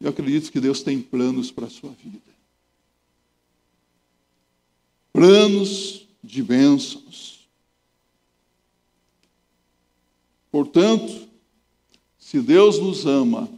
Eu 0.00 0.10
acredito 0.10 0.50
que 0.50 0.58
Deus 0.58 0.82
tem 0.82 1.00
planos 1.00 1.52
para 1.52 1.66
a 1.66 1.70
sua 1.70 1.90
vida. 2.02 2.18
Planos 5.12 6.08
de 6.24 6.42
bênçãos. 6.42 7.46
Portanto, 10.50 11.28
se 12.18 12.40
Deus 12.40 12.80
nos 12.80 13.06
ama, 13.06 13.48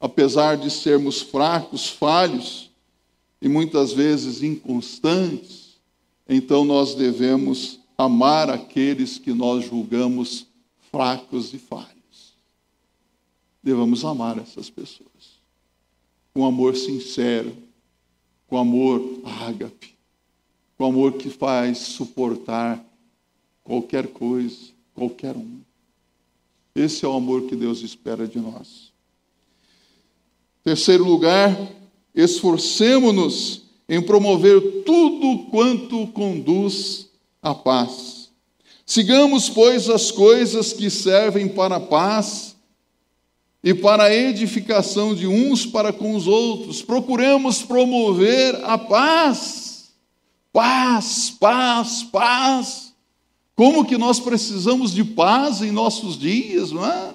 apesar 0.00 0.56
de 0.56 0.70
sermos 0.70 1.20
fracos, 1.20 1.90
falhos 1.90 2.70
e 3.42 3.48
muitas 3.48 3.92
vezes 3.92 4.42
inconstantes, 4.42 5.74
então 6.26 6.64
nós 6.64 6.94
devemos 6.94 7.83
amar 7.96 8.50
aqueles 8.50 9.18
que 9.18 9.32
nós 9.32 9.64
julgamos 9.64 10.46
fracos 10.90 11.52
e 11.54 11.58
falhos. 11.58 12.34
Devemos 13.62 14.04
amar 14.04 14.38
essas 14.38 14.68
pessoas 14.68 15.34
com 16.34 16.44
amor 16.44 16.76
sincero, 16.76 17.56
com 18.48 18.58
amor 18.58 19.00
ágape, 19.24 19.94
com 20.76 20.84
amor 20.84 21.12
que 21.12 21.30
faz 21.30 21.78
suportar 21.78 22.84
qualquer 23.62 24.08
coisa, 24.08 24.72
qualquer 24.92 25.36
um. 25.36 25.60
Esse 26.74 27.04
é 27.04 27.08
o 27.08 27.12
amor 27.12 27.42
que 27.42 27.54
Deus 27.54 27.82
espera 27.82 28.26
de 28.26 28.40
nós. 28.40 28.92
Terceiro 30.64 31.04
lugar, 31.04 31.56
esforcemo-nos 32.12 33.62
em 33.88 34.02
promover 34.02 34.82
tudo 34.84 35.44
quanto 35.50 36.06
conduz 36.08 37.03
à 37.44 37.54
paz. 37.54 38.30
Sigamos, 38.86 39.50
pois, 39.50 39.88
as 39.88 40.10
coisas 40.10 40.72
que 40.72 40.88
servem 40.88 41.46
para 41.46 41.76
a 41.76 41.80
paz 41.80 42.56
e 43.62 43.72
para 43.72 44.04
a 44.04 44.14
edificação 44.14 45.14
de 45.14 45.26
uns 45.26 45.64
para 45.64 45.92
com 45.92 46.14
os 46.14 46.26
outros. 46.26 46.82
Procuremos 46.82 47.62
promover 47.62 48.56
a 48.64 48.76
paz. 48.76 49.92
Paz, 50.52 51.30
paz, 51.38 52.02
paz. 52.02 52.94
Como 53.54 53.84
que 53.84 53.96
nós 53.96 54.18
precisamos 54.18 54.92
de 54.92 55.04
paz 55.04 55.62
em 55.62 55.70
nossos 55.70 56.18
dias, 56.18 56.72
não 56.72 56.84
é? 56.84 57.14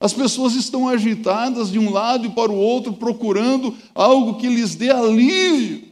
As 0.00 0.12
pessoas 0.12 0.54
estão 0.54 0.88
agitadas 0.88 1.72
de 1.72 1.78
um 1.78 1.90
lado 1.90 2.26
e 2.26 2.30
para 2.30 2.52
o 2.52 2.56
outro, 2.56 2.92
procurando 2.92 3.74
algo 3.94 4.34
que 4.36 4.46
lhes 4.46 4.74
dê 4.74 4.90
alívio. 4.90 5.87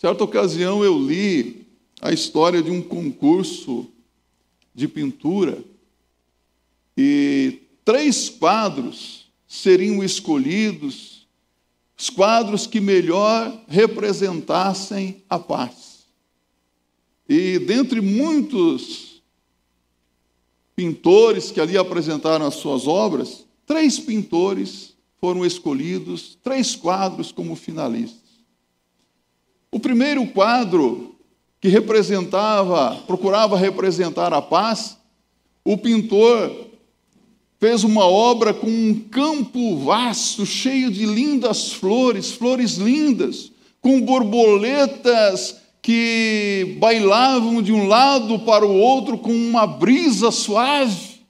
Certa 0.00 0.24
ocasião 0.24 0.82
eu 0.82 0.98
li 0.98 1.66
a 2.00 2.10
história 2.10 2.62
de 2.62 2.70
um 2.70 2.80
concurso 2.80 3.86
de 4.74 4.88
pintura 4.88 5.62
e 6.96 7.58
três 7.84 8.30
quadros 8.30 9.30
seriam 9.46 10.02
escolhidos, 10.02 11.26
os 11.98 12.08
quadros 12.08 12.66
que 12.66 12.80
melhor 12.80 13.62
representassem 13.68 15.22
a 15.28 15.38
paz. 15.38 16.06
E 17.28 17.58
dentre 17.58 18.00
muitos 18.00 19.22
pintores 20.74 21.50
que 21.50 21.60
ali 21.60 21.76
apresentaram 21.76 22.46
as 22.46 22.54
suas 22.54 22.86
obras, 22.86 23.44
três 23.66 23.98
pintores 24.00 24.94
foram 25.20 25.44
escolhidos, 25.44 26.38
três 26.42 26.74
quadros 26.74 27.30
como 27.30 27.54
finalistas. 27.54 28.19
O 29.80 29.82
primeiro 29.82 30.26
quadro, 30.26 31.14
que 31.58 31.66
representava, 31.66 32.96
procurava 33.06 33.56
representar 33.56 34.30
a 34.30 34.42
paz, 34.42 34.98
o 35.64 35.74
pintor 35.78 36.66
fez 37.58 37.82
uma 37.82 38.04
obra 38.04 38.52
com 38.52 38.68
um 38.68 38.94
campo 38.94 39.78
vasto, 39.78 40.44
cheio 40.44 40.90
de 40.90 41.06
lindas 41.06 41.72
flores, 41.72 42.30
flores 42.30 42.74
lindas, 42.74 43.50
com 43.80 44.02
borboletas 44.02 45.56
que 45.80 46.76
bailavam 46.78 47.62
de 47.62 47.72
um 47.72 47.86
lado 47.86 48.40
para 48.40 48.66
o 48.66 48.76
outro 48.76 49.16
com 49.16 49.32
uma 49.32 49.66
brisa 49.66 50.30
suave. 50.30 51.22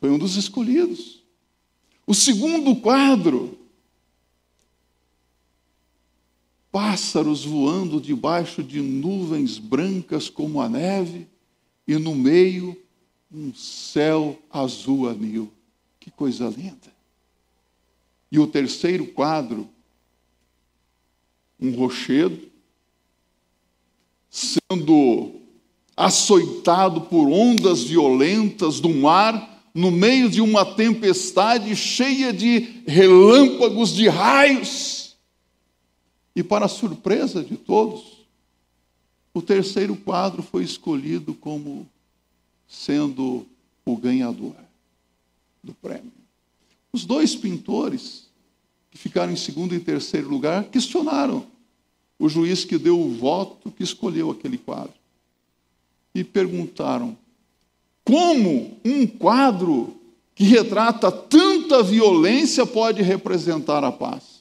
Foi 0.00 0.08
um 0.08 0.16
dos 0.16 0.36
escolhidos. 0.36 1.22
O 2.06 2.14
segundo 2.14 2.74
quadro, 2.76 3.55
pássaros 6.76 7.42
voando 7.42 7.98
debaixo 7.98 8.62
de 8.62 8.82
nuvens 8.82 9.56
brancas 9.56 10.28
como 10.28 10.60
a 10.60 10.68
neve, 10.68 11.26
e 11.88 11.96
no 11.96 12.14
meio 12.14 12.76
um 13.32 13.54
céu 13.54 14.38
azul 14.50 15.08
anil. 15.08 15.50
Que 15.98 16.10
coisa 16.10 16.50
linda. 16.50 16.94
E 18.30 18.38
o 18.38 18.46
terceiro 18.46 19.06
quadro, 19.06 19.66
um 21.58 21.70
rochedo, 21.70 22.46
sendo 24.28 25.32
açoitado 25.96 27.00
por 27.00 27.26
ondas 27.26 27.84
violentas 27.84 28.80
do 28.80 28.90
mar, 28.90 29.64
no 29.72 29.90
meio 29.90 30.28
de 30.28 30.42
uma 30.42 30.62
tempestade 30.62 31.74
cheia 31.74 32.34
de 32.34 32.82
relâmpagos, 32.86 33.94
de 33.94 34.08
raios. 34.08 35.05
E, 36.36 36.42
para 36.42 36.68
surpresa 36.68 37.42
de 37.42 37.56
todos, 37.56 38.26
o 39.32 39.40
terceiro 39.40 39.96
quadro 39.96 40.42
foi 40.42 40.64
escolhido 40.64 41.32
como 41.32 41.88
sendo 42.68 43.46
o 43.86 43.96
ganhador 43.96 44.54
do 45.62 45.72
prêmio. 45.72 46.12
Os 46.92 47.06
dois 47.06 47.34
pintores, 47.34 48.26
que 48.90 48.98
ficaram 48.98 49.32
em 49.32 49.36
segundo 49.36 49.74
e 49.74 49.80
terceiro 49.80 50.28
lugar, 50.28 50.64
questionaram 50.64 51.46
o 52.18 52.28
juiz 52.28 52.66
que 52.66 52.76
deu 52.76 53.00
o 53.00 53.14
voto 53.14 53.70
que 53.70 53.82
escolheu 53.82 54.30
aquele 54.30 54.58
quadro. 54.58 54.92
E 56.14 56.22
perguntaram: 56.22 57.16
como 58.04 58.78
um 58.84 59.06
quadro 59.06 59.96
que 60.34 60.44
retrata 60.44 61.10
tanta 61.10 61.82
violência 61.82 62.66
pode 62.66 63.00
representar 63.00 63.82
a 63.82 63.90
paz? 63.90 64.35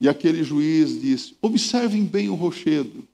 E 0.00 0.08
aquele 0.08 0.42
juiz 0.42 1.00
disse: 1.00 1.34
observem 1.40 2.04
bem 2.04 2.28
o 2.28 2.34
rochedo. 2.34 3.06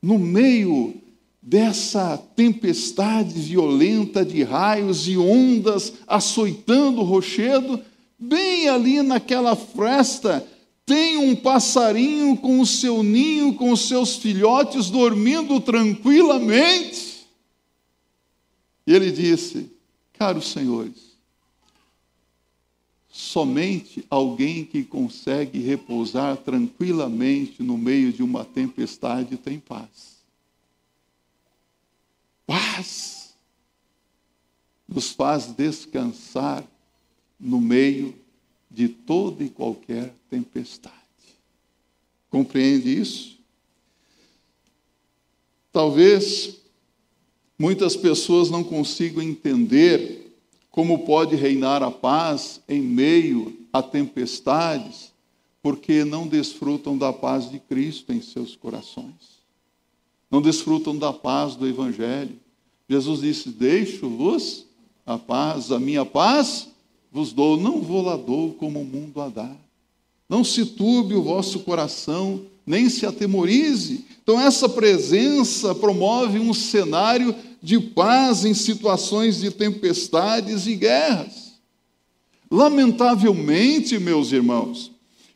No 0.00 0.18
meio 0.18 0.94
dessa 1.42 2.16
tempestade 2.18 3.38
violenta 3.40 4.24
de 4.24 4.42
raios 4.42 5.06
e 5.08 5.16
ondas 5.16 5.92
açoitando 6.06 7.00
o 7.00 7.04
rochedo, 7.04 7.80
bem 8.18 8.68
ali 8.68 9.02
naquela 9.02 9.54
fresta, 9.54 10.46
tem 10.84 11.16
um 11.16 11.34
passarinho 11.34 12.36
com 12.36 12.60
o 12.60 12.66
seu 12.66 13.02
ninho, 13.02 13.54
com 13.54 13.72
os 13.72 13.88
seus 13.88 14.16
filhotes 14.16 14.88
dormindo 14.88 15.60
tranquilamente. 15.60 17.26
E 18.86 18.92
ele 18.92 19.10
disse: 19.10 19.68
Caros 20.12 20.48
senhores, 20.48 21.15
somente 23.16 24.04
alguém 24.10 24.64
que 24.64 24.84
consegue 24.84 25.58
repousar 25.58 26.36
tranquilamente 26.36 27.62
no 27.62 27.78
meio 27.78 28.12
de 28.12 28.22
uma 28.22 28.44
tempestade 28.44 29.36
tem 29.36 29.58
paz 29.58 30.16
paz, 32.46 33.34
nos 34.88 35.10
faz 35.10 35.46
descansar 35.46 36.64
no 37.38 37.60
meio 37.60 38.14
de 38.70 38.88
toda 38.88 39.42
e 39.42 39.50
qualquer 39.50 40.14
tempestade. 40.30 40.94
Compreende 42.30 43.00
isso? 43.00 43.36
Talvez 45.72 46.56
muitas 47.58 47.96
pessoas 47.96 48.48
não 48.48 48.62
consigam 48.62 49.22
entender 49.22 50.25
como 50.76 51.00
pode 51.00 51.34
reinar 51.34 51.82
a 51.82 51.90
paz 51.90 52.60
em 52.68 52.80
meio 52.80 53.66
a 53.72 53.82
tempestades, 53.82 55.12
porque 55.60 56.04
não 56.04 56.28
desfrutam 56.28 56.96
da 56.96 57.12
paz 57.12 57.50
de 57.50 57.58
Cristo 57.58 58.12
em 58.12 58.22
seus 58.22 58.54
corações 58.54 59.36
não 60.30 60.42
desfrutam 60.42 60.96
da 60.96 61.12
paz 61.12 61.54
do 61.54 61.66
Evangelho. 61.66 62.36
Jesus 62.88 63.20
disse: 63.20 63.48
Deixo-vos 63.48 64.66
a 65.04 65.18
paz, 65.18 65.70
a 65.70 65.78
minha 65.78 66.04
paz 66.04 66.68
vos 67.10 67.32
dou, 67.32 67.56
não 67.56 67.80
vou 67.80 68.02
lá 68.02 68.16
dou 68.16 68.52
como 68.54 68.80
o 68.80 68.84
mundo 68.84 69.20
a 69.20 69.28
dá. 69.28 69.50
Não 70.28 70.42
se 70.42 70.66
turbe 70.66 71.14
o 71.14 71.22
vosso 71.22 71.60
coração, 71.60 72.42
nem 72.66 72.90
se 72.90 73.06
atemorize. 73.06 74.04
Então, 74.22 74.40
essa 74.40 74.68
presença 74.68 75.74
promove 75.74 76.40
um 76.40 76.52
cenário 76.52 77.34
de 77.62 77.78
paz 77.80 78.44
em 78.44 78.54
situações 78.54 79.40
de 79.40 79.50
tempestades 79.50 80.66
e 80.66 80.74
guerras. 80.76 81.46
Lamentavelmente, 82.50 83.98
meus 83.98 84.32
irmãos, 84.32 84.92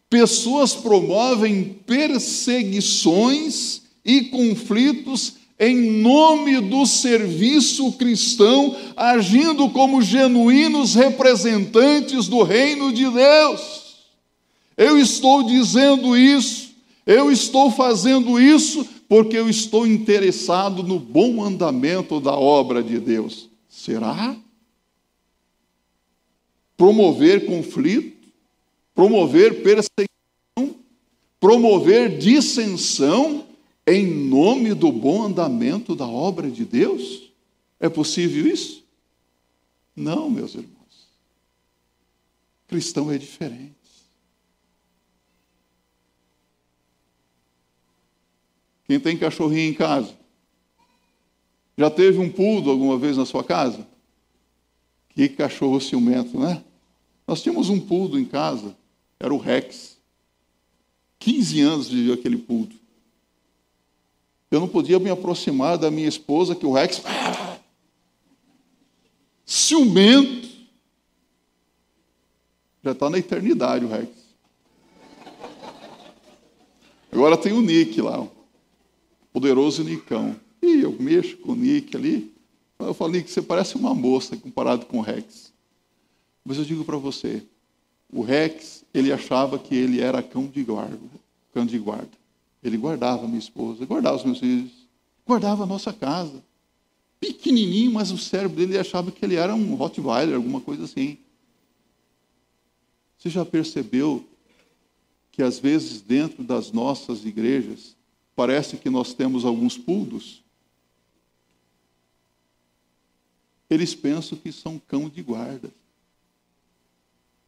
pessoas 0.09 0.75
promovem 0.75 1.81
perseguições 1.87 3.83
e 4.05 4.23
conflitos 4.23 5.35
em 5.63 6.01
nome 6.01 6.59
do 6.59 6.87
serviço 6.87 7.93
cristão, 7.93 8.75
agindo 8.97 9.69
como 9.69 10.01
genuínos 10.01 10.95
representantes 10.95 12.29
do 12.29 12.43
reino 12.43 12.91
de 12.91 13.07
Deus. 13.11 13.81
Eu 14.75 14.99
estou 14.99 15.43
dizendo 15.43 16.17
isso, 16.17 16.71
eu 17.07 17.31
estou 17.31 17.71
fazendo 17.71 18.41
isso 18.41 18.89
porque 19.11 19.37
eu 19.37 19.51
estou 19.51 19.89
interessado 19.89 20.85
no 20.85 20.97
bom 20.97 21.43
andamento 21.43 22.21
da 22.21 22.33
obra 22.33 22.81
de 22.81 23.01
Deus. 23.01 23.51
Será? 23.69 24.37
Promover 26.77 27.45
conflito, 27.45 28.29
promover 28.95 29.65
perseguição, 29.65 30.81
promover 31.41 32.19
dissensão, 32.19 33.49
em 33.85 34.07
nome 34.07 34.75
do 34.75 34.93
bom 34.93 35.25
andamento 35.25 35.97
da 35.97 36.07
obra 36.07 36.49
de 36.49 36.65
Deus? 36.65 37.33
É 37.81 37.89
possível 37.89 38.47
isso? 38.47 38.85
Não, 39.97 40.31
meus 40.31 40.55
irmãos. 40.55 41.09
Cristão 42.69 43.11
é 43.11 43.19
diferente. 43.19 43.80
Quem 48.91 48.99
tem 48.99 49.17
cachorrinho 49.17 49.71
em 49.71 49.73
casa? 49.73 50.13
Já 51.79 51.89
teve 51.89 52.19
um 52.19 52.29
pudo 52.29 52.73
alguma 52.73 52.99
vez 52.99 53.17
na 53.17 53.25
sua 53.25 53.45
casa? 53.45 53.87
Que 55.11 55.29
cachorro 55.29 55.81
ciumento, 55.81 56.37
né? 56.37 56.65
Nós 57.25 57.41
tínhamos 57.41 57.69
um 57.69 57.79
pudo 57.79 58.19
em 58.19 58.25
casa, 58.25 58.77
era 59.21 59.33
o 59.33 59.39
Rex. 59.39 59.97
15 61.21 61.61
anos 61.61 61.89
viveu 61.89 62.15
aquele 62.15 62.37
pudo. 62.37 62.75
Eu 64.51 64.59
não 64.59 64.67
podia 64.67 64.99
me 64.99 65.09
aproximar 65.09 65.79
da 65.79 65.89
minha 65.89 66.09
esposa, 66.09 66.57
que 66.57 66.67
o 66.67 66.73
Rex. 66.73 67.01
Ciumento. 69.47 70.49
Já 72.83 72.91
está 72.91 73.09
na 73.09 73.19
eternidade 73.19 73.85
o 73.85 73.89
Rex. 73.89 74.09
Agora 77.13 77.37
tem 77.37 77.53
o 77.53 77.61
Nick 77.61 78.01
lá, 78.01 78.29
poderoso 79.33 79.83
Nicão. 79.85 80.37
E 80.63 80.81
eu 80.81 80.93
mexo 80.99 81.37
com 81.39 81.53
o 81.53 81.57
Nick 81.57 81.97
ali. 81.97 82.33
Eu 82.79 82.95
falo, 82.95 83.13
Nick, 83.13 83.31
você 83.31 83.43
parece 83.43 83.77
uma 83.77 83.95
moça 83.95 84.37
comparado 84.37 84.87
com 84.87 84.99
o 84.99 85.03
Rex. 85.03 85.53
Mas 86.45 86.59
eu 86.59 86.65
digo 86.65 86.85
para 86.85 86.97
você, 86.97 87.43
o 88.13 88.23
Rex, 88.23 88.85
ele 88.93 89.13
achava 89.13 89.59
que 89.59 89.75
ele 89.75 90.01
era 90.01 90.23
cão 90.23 90.47
de 90.47 90.63
guarda. 90.63 90.99
Cão 91.53 91.65
de 91.65 91.79
guarda. 91.79 92.11
Ele 92.63 92.77
guardava 92.77 93.27
minha 93.27 93.39
esposa, 93.39 93.85
guardava 93.87 94.17
os 94.17 94.25
meus 94.25 94.39
filhos, 94.39 94.71
guardava 95.27 95.63
a 95.63 95.67
nossa 95.67 95.93
casa. 95.93 96.43
Pequenininho, 97.19 97.93
mas 97.93 98.11
o 98.11 98.19
cérebro 98.19 98.57
dele 98.57 98.79
achava 98.79 99.11
que 99.11 99.25
ele 99.25 99.37
era 99.37 99.55
um 99.55 99.75
Rottweiler, 99.75 100.37
alguma 100.37 100.61
coisa 100.61 100.85
assim. 100.85 101.19
Você 103.19 103.29
já 103.29 103.45
percebeu 103.45 104.25
que 105.31 105.43
às 105.43 105.59
vezes 105.59 106.01
dentro 106.01 106.43
das 106.43 106.73
nossas 106.73 107.25
igrejas 107.25 107.95
parece 108.41 108.79
que 108.79 108.89
nós 108.89 109.13
temos 109.13 109.45
alguns 109.45 109.77
puldos? 109.77 110.43
Eles 113.69 113.95
pensam 113.95 114.39
que 114.39 114.51
são 114.51 114.79
cão 114.79 115.11
de 115.11 115.23
guarda. 115.23 115.71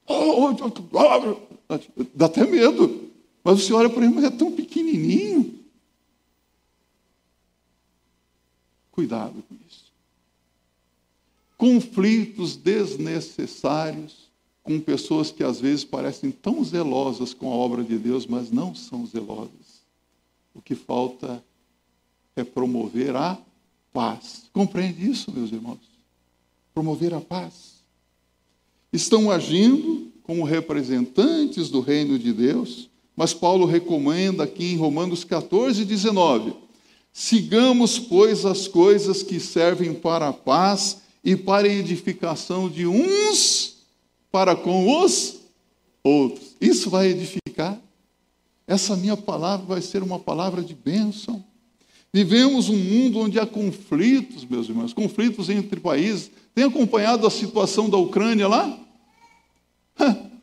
Oh, 0.07 0.53
oh, 0.53 0.57
oh, 0.61 2.05
dá 2.14 2.26
até 2.26 2.47
medo. 2.47 3.11
Mas 3.43 3.70
olha 3.70 3.88
para 3.88 4.05
ele, 4.05 4.14
mas 4.14 4.24
é 4.24 4.30
tão 4.30 4.53
pequenininho. 4.53 5.61
Cuidado 8.90 9.43
com 9.49 9.55
isso. 9.66 9.90
Conflitos 11.57 12.55
desnecessários 12.55 14.30
com 14.62 14.78
pessoas 14.78 15.30
que 15.30 15.43
às 15.43 15.59
vezes 15.59 15.86
parecem 15.86 16.30
tão 16.30 16.62
zelosas 16.62 17.32
com 17.32 17.51
a 17.51 17.57
obra 17.57 17.82
de 17.82 17.97
Deus, 17.97 18.26
mas 18.26 18.51
não 18.51 18.74
são 18.74 19.07
zelosas. 19.07 19.61
O 20.55 20.61
que 20.61 20.74
falta 20.74 21.42
é 22.36 22.44
promover 22.44 23.14
a 23.16 23.38
paz. 23.92 24.44
Compreende 24.53 25.09
isso, 25.09 25.32
meus 25.32 25.53
irmãos? 25.53 25.80
Promover 26.74 27.14
a 27.14 27.20
paz. 27.20 27.82
Estão 28.92 29.30
agindo 29.30 30.11
como 30.22 30.44
representantes 30.44 31.68
do 31.68 31.80
reino 31.80 32.18
de 32.18 32.32
Deus, 32.32 32.88
mas 33.16 33.34
Paulo 33.34 33.66
recomenda 33.66 34.44
aqui 34.44 34.72
em 34.72 34.76
Romanos 34.76 35.24
14, 35.24 35.84
19: 35.84 36.55
sigamos, 37.12 37.98
pois, 37.98 38.46
as 38.46 38.66
coisas 38.66 39.22
que 39.22 39.38
servem 39.38 39.92
para 39.94 40.28
a 40.28 40.32
paz 40.32 41.03
e 41.22 41.36
para 41.36 41.68
a 41.68 41.72
edificação 41.72 42.68
de 42.68 42.86
uns 42.86 43.76
para 44.30 44.57
com 44.57 45.03
os 45.03 45.36
outros. 46.03 46.57
Isso 46.61 46.88
vai 46.88 47.09
edificar? 47.09 47.41
Essa 48.73 48.97
minha 48.97 49.18
palavra 49.18 49.66
vai 49.66 49.83
ser 49.83 50.03
uma 50.03 50.18
palavra 50.18 50.62
de 50.62 50.75
bênção. 50.75 51.45
Vivemos 52.11 52.70
um 52.70 52.77
mundo 52.77 53.18
onde 53.18 53.39
há 53.39 53.45
conflitos, 53.45 54.47
meus 54.47 54.66
irmãos, 54.66 54.95
conflitos 54.95 55.51
entre 55.51 55.79
países. 55.79 56.31
Tem 56.55 56.64
acompanhado 56.64 57.27
a 57.27 57.31
situação 57.31 57.91
da 57.91 57.99
Ucrânia 57.99 58.49
lá? 58.49 58.79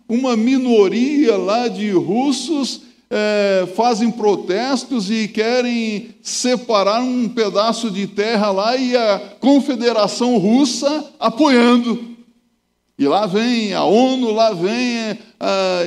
Uma 0.08 0.38
minoria 0.38 1.38
lá 1.38 1.68
de 1.68 1.90
russos 1.92 2.82
é, 3.10 3.68
fazem 3.76 4.12
protestos 4.12 5.10
e 5.10 5.28
querem 5.28 6.10
separar 6.22 7.02
um 7.02 7.28
pedaço 7.30 7.90
de 7.90 8.06
terra 8.06 8.52
lá 8.52 8.78
e 8.78 8.96
a 8.96 9.20
Confederação 9.40 10.38
Russa 10.38 11.14
apoiando. 11.20 12.18
E 13.00 13.08
lá 13.08 13.26
vem 13.26 13.74
a 13.74 13.86
ONU, 13.86 14.30
lá 14.34 14.52
vem 14.52 15.18
ah, 15.40 15.84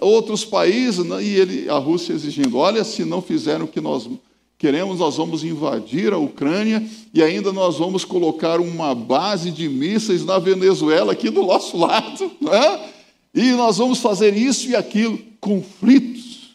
outros 0.00 0.44
países, 0.44 1.04
né, 1.04 1.20
e 1.20 1.34
ele, 1.34 1.68
a 1.68 1.76
Rússia 1.76 2.12
exigindo: 2.12 2.56
olha, 2.56 2.84
se 2.84 3.04
não 3.04 3.20
fizeram 3.20 3.64
o 3.64 3.68
que 3.68 3.80
nós 3.80 4.08
queremos, 4.56 5.00
nós 5.00 5.16
vamos 5.16 5.42
invadir 5.42 6.12
a 6.12 6.18
Ucrânia 6.18 6.86
e 7.12 7.20
ainda 7.20 7.52
nós 7.52 7.78
vamos 7.78 8.04
colocar 8.04 8.60
uma 8.60 8.94
base 8.94 9.50
de 9.50 9.68
mísseis 9.68 10.24
na 10.24 10.38
Venezuela, 10.38 11.12
aqui 11.12 11.30
do 11.30 11.42
nosso 11.42 11.76
lado, 11.84 12.30
né? 12.40 12.90
e 13.34 13.50
nós 13.50 13.78
vamos 13.78 13.98
fazer 13.98 14.36
isso 14.36 14.70
e 14.70 14.76
aquilo. 14.76 15.18
Conflitos. 15.40 16.54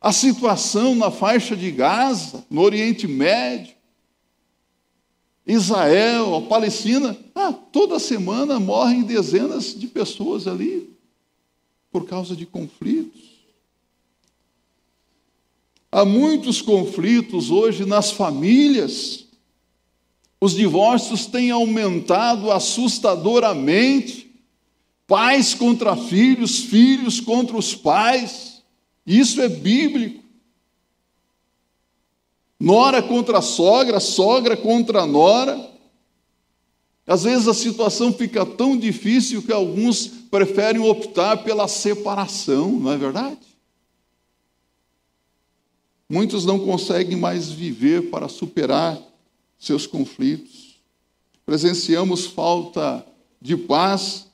A 0.00 0.12
situação 0.12 0.94
na 0.94 1.10
faixa 1.10 1.56
de 1.56 1.72
Gaza, 1.72 2.44
no 2.48 2.62
Oriente 2.62 3.08
Médio, 3.08 3.75
Israel, 5.46 6.34
a 6.34 6.42
Palestina, 6.42 7.16
ah, 7.34 7.52
toda 7.52 8.00
semana 8.00 8.58
morrem 8.58 9.04
dezenas 9.04 9.78
de 9.78 9.86
pessoas 9.86 10.48
ali 10.48 10.90
por 11.92 12.04
causa 12.04 12.34
de 12.34 12.44
conflitos. 12.44 13.36
Há 15.90 16.04
muitos 16.04 16.60
conflitos 16.60 17.50
hoje 17.50 17.86
nas 17.86 18.10
famílias. 18.10 19.24
Os 20.40 20.52
divórcios 20.54 21.26
têm 21.26 21.50
aumentado 21.50 22.50
assustadoramente. 22.50 24.26
Pais 25.06 25.54
contra 25.54 25.96
filhos, 25.96 26.58
filhos 26.64 27.20
contra 27.20 27.56
os 27.56 27.74
pais. 27.74 28.62
Isso 29.06 29.40
é 29.40 29.48
bíblico. 29.48 30.25
Nora 32.58 33.02
contra 33.02 33.42
sogra, 33.42 34.00
sogra 34.00 34.56
contra 34.56 35.06
nora. 35.06 35.70
Às 37.06 37.22
vezes 37.22 37.46
a 37.46 37.54
situação 37.54 38.12
fica 38.12 38.44
tão 38.44 38.76
difícil 38.76 39.42
que 39.42 39.52
alguns 39.52 40.08
preferem 40.30 40.80
optar 40.80 41.44
pela 41.44 41.68
separação, 41.68 42.72
não 42.72 42.92
é 42.92 42.96
verdade? 42.96 43.38
Muitos 46.08 46.44
não 46.44 46.58
conseguem 46.58 47.16
mais 47.16 47.50
viver 47.50 48.10
para 48.10 48.28
superar 48.28 49.00
seus 49.58 49.86
conflitos. 49.86 50.76
Presenciamos 51.44 52.26
falta 52.26 53.06
de 53.40 53.56
paz 53.56 54.26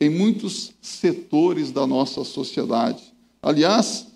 em 0.00 0.10
muitos 0.10 0.72
setores 0.80 1.70
da 1.70 1.86
nossa 1.86 2.24
sociedade. 2.24 3.02
Aliás, 3.42 4.07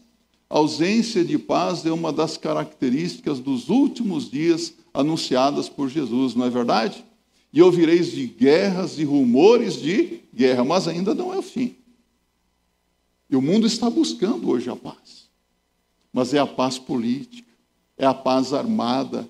a 0.53 0.59
ausência 0.59 1.25
de 1.25 1.39
paz 1.39 1.87
é 1.87 1.91
uma 1.91 2.13
das 2.13 2.37
características 2.37 3.41
dos 3.41 3.71
últimos 3.71 4.31
dias 4.31 4.75
anunciadas 4.93 5.67
por 5.67 5.89
Jesus, 5.89 6.35
não 6.35 6.45
é 6.45 6.51
verdade? 6.51 7.03
E 7.51 7.63
ouvireis 7.63 8.13
de 8.13 8.27
guerras 8.27 8.99
e 8.99 9.05
rumores 9.05 9.81
de 9.81 10.21
guerra, 10.35 10.63
mas 10.63 10.87
ainda 10.87 11.15
não 11.15 11.33
é 11.33 11.39
o 11.39 11.43
fim. 11.43 11.75
E 13.31 13.35
o 13.35 13.41
mundo 13.41 13.67
está 13.67 13.89
buscando 13.89 14.51
hoje 14.51 14.69
a 14.69 14.77
paz. 14.77 15.31
Mas 16.13 16.35
é 16.35 16.39
a 16.39 16.47
paz 16.47 16.79
política, 16.79 17.51
é 17.97 18.05
a 18.05 18.13
paz 18.13 18.53
armada, 18.53 19.27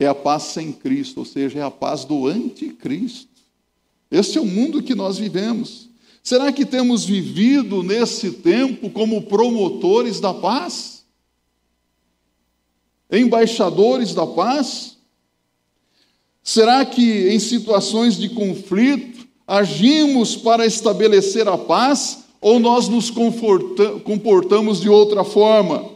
é 0.00 0.08
a 0.08 0.14
paz 0.16 0.42
sem 0.42 0.72
Cristo, 0.72 1.18
ou 1.18 1.24
seja, 1.24 1.60
é 1.60 1.62
a 1.62 1.70
paz 1.70 2.04
do 2.04 2.26
anticristo. 2.26 3.30
Este 4.10 4.38
é 4.38 4.40
o 4.40 4.46
mundo 4.46 4.82
que 4.82 4.96
nós 4.96 5.16
vivemos. 5.16 5.89
Será 6.22 6.52
que 6.52 6.66
temos 6.66 7.04
vivido 7.04 7.82
nesse 7.82 8.30
tempo 8.30 8.90
como 8.90 9.22
promotores 9.22 10.20
da 10.20 10.34
paz? 10.34 11.04
Embaixadores 13.10 14.14
da 14.14 14.26
paz? 14.26 14.96
Será 16.42 16.84
que 16.84 17.28
em 17.30 17.38
situações 17.38 18.16
de 18.16 18.28
conflito 18.28 19.26
agimos 19.46 20.36
para 20.36 20.66
estabelecer 20.66 21.48
a 21.48 21.58
paz 21.58 22.24
ou 22.40 22.60
nós 22.60 22.88
nos 22.88 23.10
comportamos 23.10 24.80
de 24.80 24.88
outra 24.88 25.24
forma? 25.24 25.88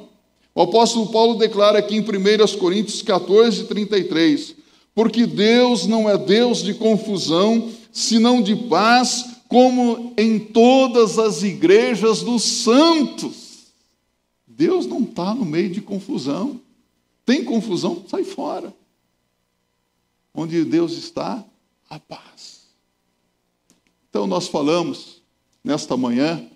O 0.55 0.62
apóstolo 0.62 1.09
Paulo 1.09 1.35
declara 1.35 1.79
aqui 1.79 1.97
em 1.97 2.01
1 2.01 2.59
Coríntios 2.59 3.03
14, 3.03 3.64
33: 3.64 4.55
Porque 4.95 5.27
Deus 5.27 5.87
não 5.87 6.09
é 6.09 6.16
Deus 6.16 6.62
de 6.62 6.75
confusão, 6.75 7.70
senão 7.93 8.41
de 8.41 8.55
paz 8.57 9.34
como 9.49 10.13
em 10.17 10.39
todas 10.39 11.19
as 11.19 11.43
igrejas 11.43 12.23
dos 12.23 12.43
santos. 12.43 13.73
Deus 14.47 14.87
não 14.87 15.03
está 15.03 15.35
no 15.35 15.45
meio 15.45 15.71
de 15.71 15.81
confusão. 15.81 16.61
Tem 17.27 17.45
confusão? 17.45 18.05
Sai 18.09 18.25
fora. 18.25 18.75
Onde 20.33 20.65
Deus 20.65 20.93
está, 20.93 21.45
a 21.89 21.99
paz. 21.99 22.63
Então, 24.11 24.27
nós 24.27 24.49
falamos 24.49 25.23
nesta 25.63 25.97
manhã 25.97 26.49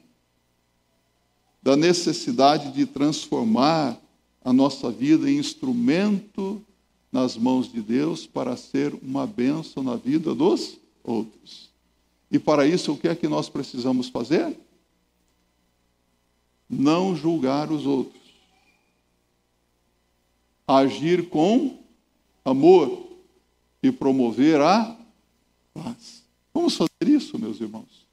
da 1.62 1.76
necessidade 1.76 2.72
de 2.72 2.86
transformar 2.86 4.01
a 4.45 4.53
nossa 4.53 4.91
vida 4.91 5.30
em 5.30 5.39
instrumento 5.39 6.62
nas 7.11 7.36
mãos 7.36 7.70
de 7.70 7.80
Deus 7.80 8.26
para 8.26 8.57
ser 8.57 8.95
uma 9.03 9.26
bênção 9.26 9.82
na 9.82 9.97
vida 9.97 10.34
dos 10.34 10.76
outros. 11.03 11.67
E 12.30 12.38
para 12.38 12.66
isso, 12.66 12.92
o 12.92 12.98
que 12.98 13.08
é 13.08 13.14
que 13.14 13.26
nós 13.26 13.48
precisamos 13.48 14.08
fazer? 14.08 14.58
Não 16.68 17.16
julgar 17.16 17.70
os 17.72 17.86
outros. 17.86 18.22
Agir 20.66 21.30
com 21.30 21.78
amor 22.44 23.08
e 23.82 23.90
promover 23.90 24.60
a 24.60 24.96
paz. 25.72 26.22
Vamos 26.52 26.76
fazer 26.76 27.08
isso, 27.08 27.38
meus 27.38 27.60
irmãos. 27.60 28.06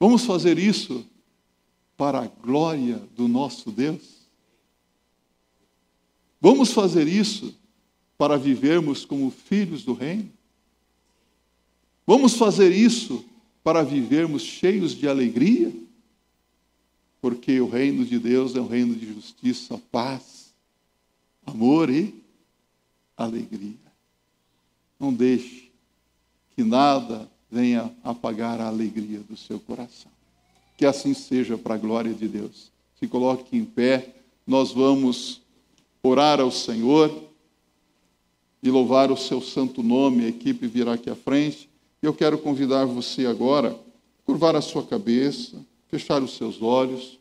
Vamos 0.00 0.24
fazer 0.24 0.58
isso 0.58 1.06
para 1.96 2.20
a 2.20 2.26
glória 2.26 2.98
do 3.16 3.28
nosso 3.28 3.70
Deus. 3.70 4.26
Vamos 6.40 6.72
fazer 6.72 7.08
isso 7.08 7.54
para 8.16 8.36
vivermos 8.36 9.04
como 9.04 9.30
filhos 9.30 9.84
do 9.84 9.92
Reino. 9.92 10.32
Vamos 12.08 12.36
fazer 12.36 12.72
isso 12.72 13.22
para 13.62 13.82
vivermos 13.82 14.40
cheios 14.40 14.94
de 14.94 15.06
alegria? 15.06 15.70
Porque 17.20 17.60
o 17.60 17.68
reino 17.68 18.02
de 18.02 18.18
Deus 18.18 18.56
é 18.56 18.60
um 18.62 18.66
reino 18.66 18.94
de 18.94 19.12
justiça, 19.12 19.78
paz, 19.92 20.54
amor 21.44 21.90
e 21.90 22.14
alegria. 23.14 23.76
Não 24.98 25.12
deixe 25.12 25.70
que 26.56 26.64
nada 26.64 27.30
venha 27.50 27.94
apagar 28.02 28.58
a 28.58 28.68
alegria 28.68 29.18
do 29.20 29.36
seu 29.36 29.60
coração. 29.60 30.10
Que 30.78 30.86
assim 30.86 31.12
seja 31.12 31.58
para 31.58 31.74
a 31.74 31.78
glória 31.78 32.14
de 32.14 32.26
Deus. 32.26 32.72
Se 32.98 33.06
coloque 33.06 33.54
em 33.54 33.66
pé, 33.66 34.14
nós 34.46 34.72
vamos 34.72 35.42
orar 36.02 36.40
ao 36.40 36.50
Senhor 36.50 37.24
e 38.62 38.70
louvar 38.70 39.12
o 39.12 39.16
seu 39.16 39.42
santo 39.42 39.82
nome. 39.82 40.24
A 40.24 40.28
equipe 40.28 40.66
virá 40.66 40.94
aqui 40.94 41.10
à 41.10 41.14
frente. 41.14 41.68
Eu 42.00 42.14
quero 42.14 42.38
convidar 42.38 42.84
você 42.84 43.26
agora 43.26 43.72
a 43.72 44.24
curvar 44.24 44.54
a 44.54 44.60
sua 44.60 44.84
cabeça, 44.84 45.64
fechar 45.88 46.22
os 46.22 46.36
seus 46.36 46.62
olhos. 46.62 47.18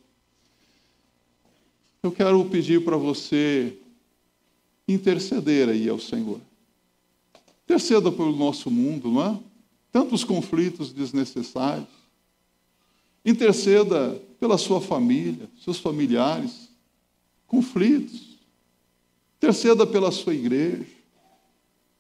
Eu 2.04 2.12
quero 2.12 2.44
pedir 2.46 2.84
para 2.84 2.96
você 2.96 3.78
interceder 4.88 5.70
aí 5.70 5.90
ao 5.90 6.00
Senhor. 6.00 6.40
Interceda 7.66 8.12
pelo 8.12 8.36
nosso 8.36 8.70
mundo, 8.70 9.12
não 9.12 9.26
é? 9.26 9.40
Tantos 9.92 10.24
conflitos 10.24 10.94
desnecessários. 10.94 11.88
Interceda 13.26 14.22
pela 14.40 14.58
sua 14.58 14.80
família, 14.80 15.50
seus 15.64 15.80
familiares, 15.80 16.70
conflitos. 17.48 18.38
Interceda 19.38 19.86
pela 19.86 20.12
sua 20.12 20.34
igreja. 20.34 20.97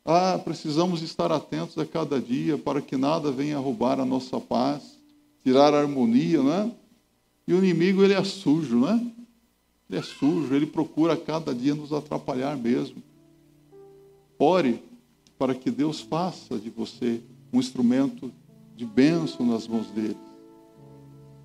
Ah, 0.09 0.39
precisamos 0.41 1.01
estar 1.01 1.33
atentos 1.33 1.77
a 1.77 1.85
cada 1.85 2.17
dia 2.17 2.57
para 2.57 2.81
que 2.81 2.95
nada 2.95 3.29
venha 3.29 3.59
roubar 3.59 3.99
a 3.99 4.05
nossa 4.05 4.39
paz, 4.39 4.97
tirar 5.43 5.73
a 5.73 5.81
harmonia, 5.81 6.41
né? 6.41 6.71
E 7.45 7.53
o 7.53 7.57
inimigo, 7.57 8.01
ele 8.01 8.13
é 8.13 8.23
sujo, 8.23 8.79
né? 8.79 9.05
Ele 9.89 9.99
é 9.99 10.01
sujo, 10.01 10.55
ele 10.55 10.65
procura 10.65 11.11
a 11.11 11.17
cada 11.17 11.53
dia 11.53 11.75
nos 11.75 11.91
atrapalhar 11.91 12.55
mesmo. 12.55 13.03
Ore 14.39 14.81
para 15.37 15.53
que 15.53 15.69
Deus 15.69 15.99
faça 15.99 16.57
de 16.57 16.69
você 16.69 17.21
um 17.51 17.59
instrumento 17.59 18.31
de 18.77 18.85
bênção 18.85 19.45
nas 19.45 19.67
mãos 19.67 19.87
dele. 19.87 20.15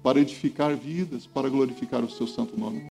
para 0.05 0.21
edificar 0.21 0.77
vidas, 0.77 1.27
para 1.27 1.49
glorificar 1.49 2.05
o 2.05 2.11
seu 2.11 2.27
santo 2.27 2.59
nome. 2.59 2.87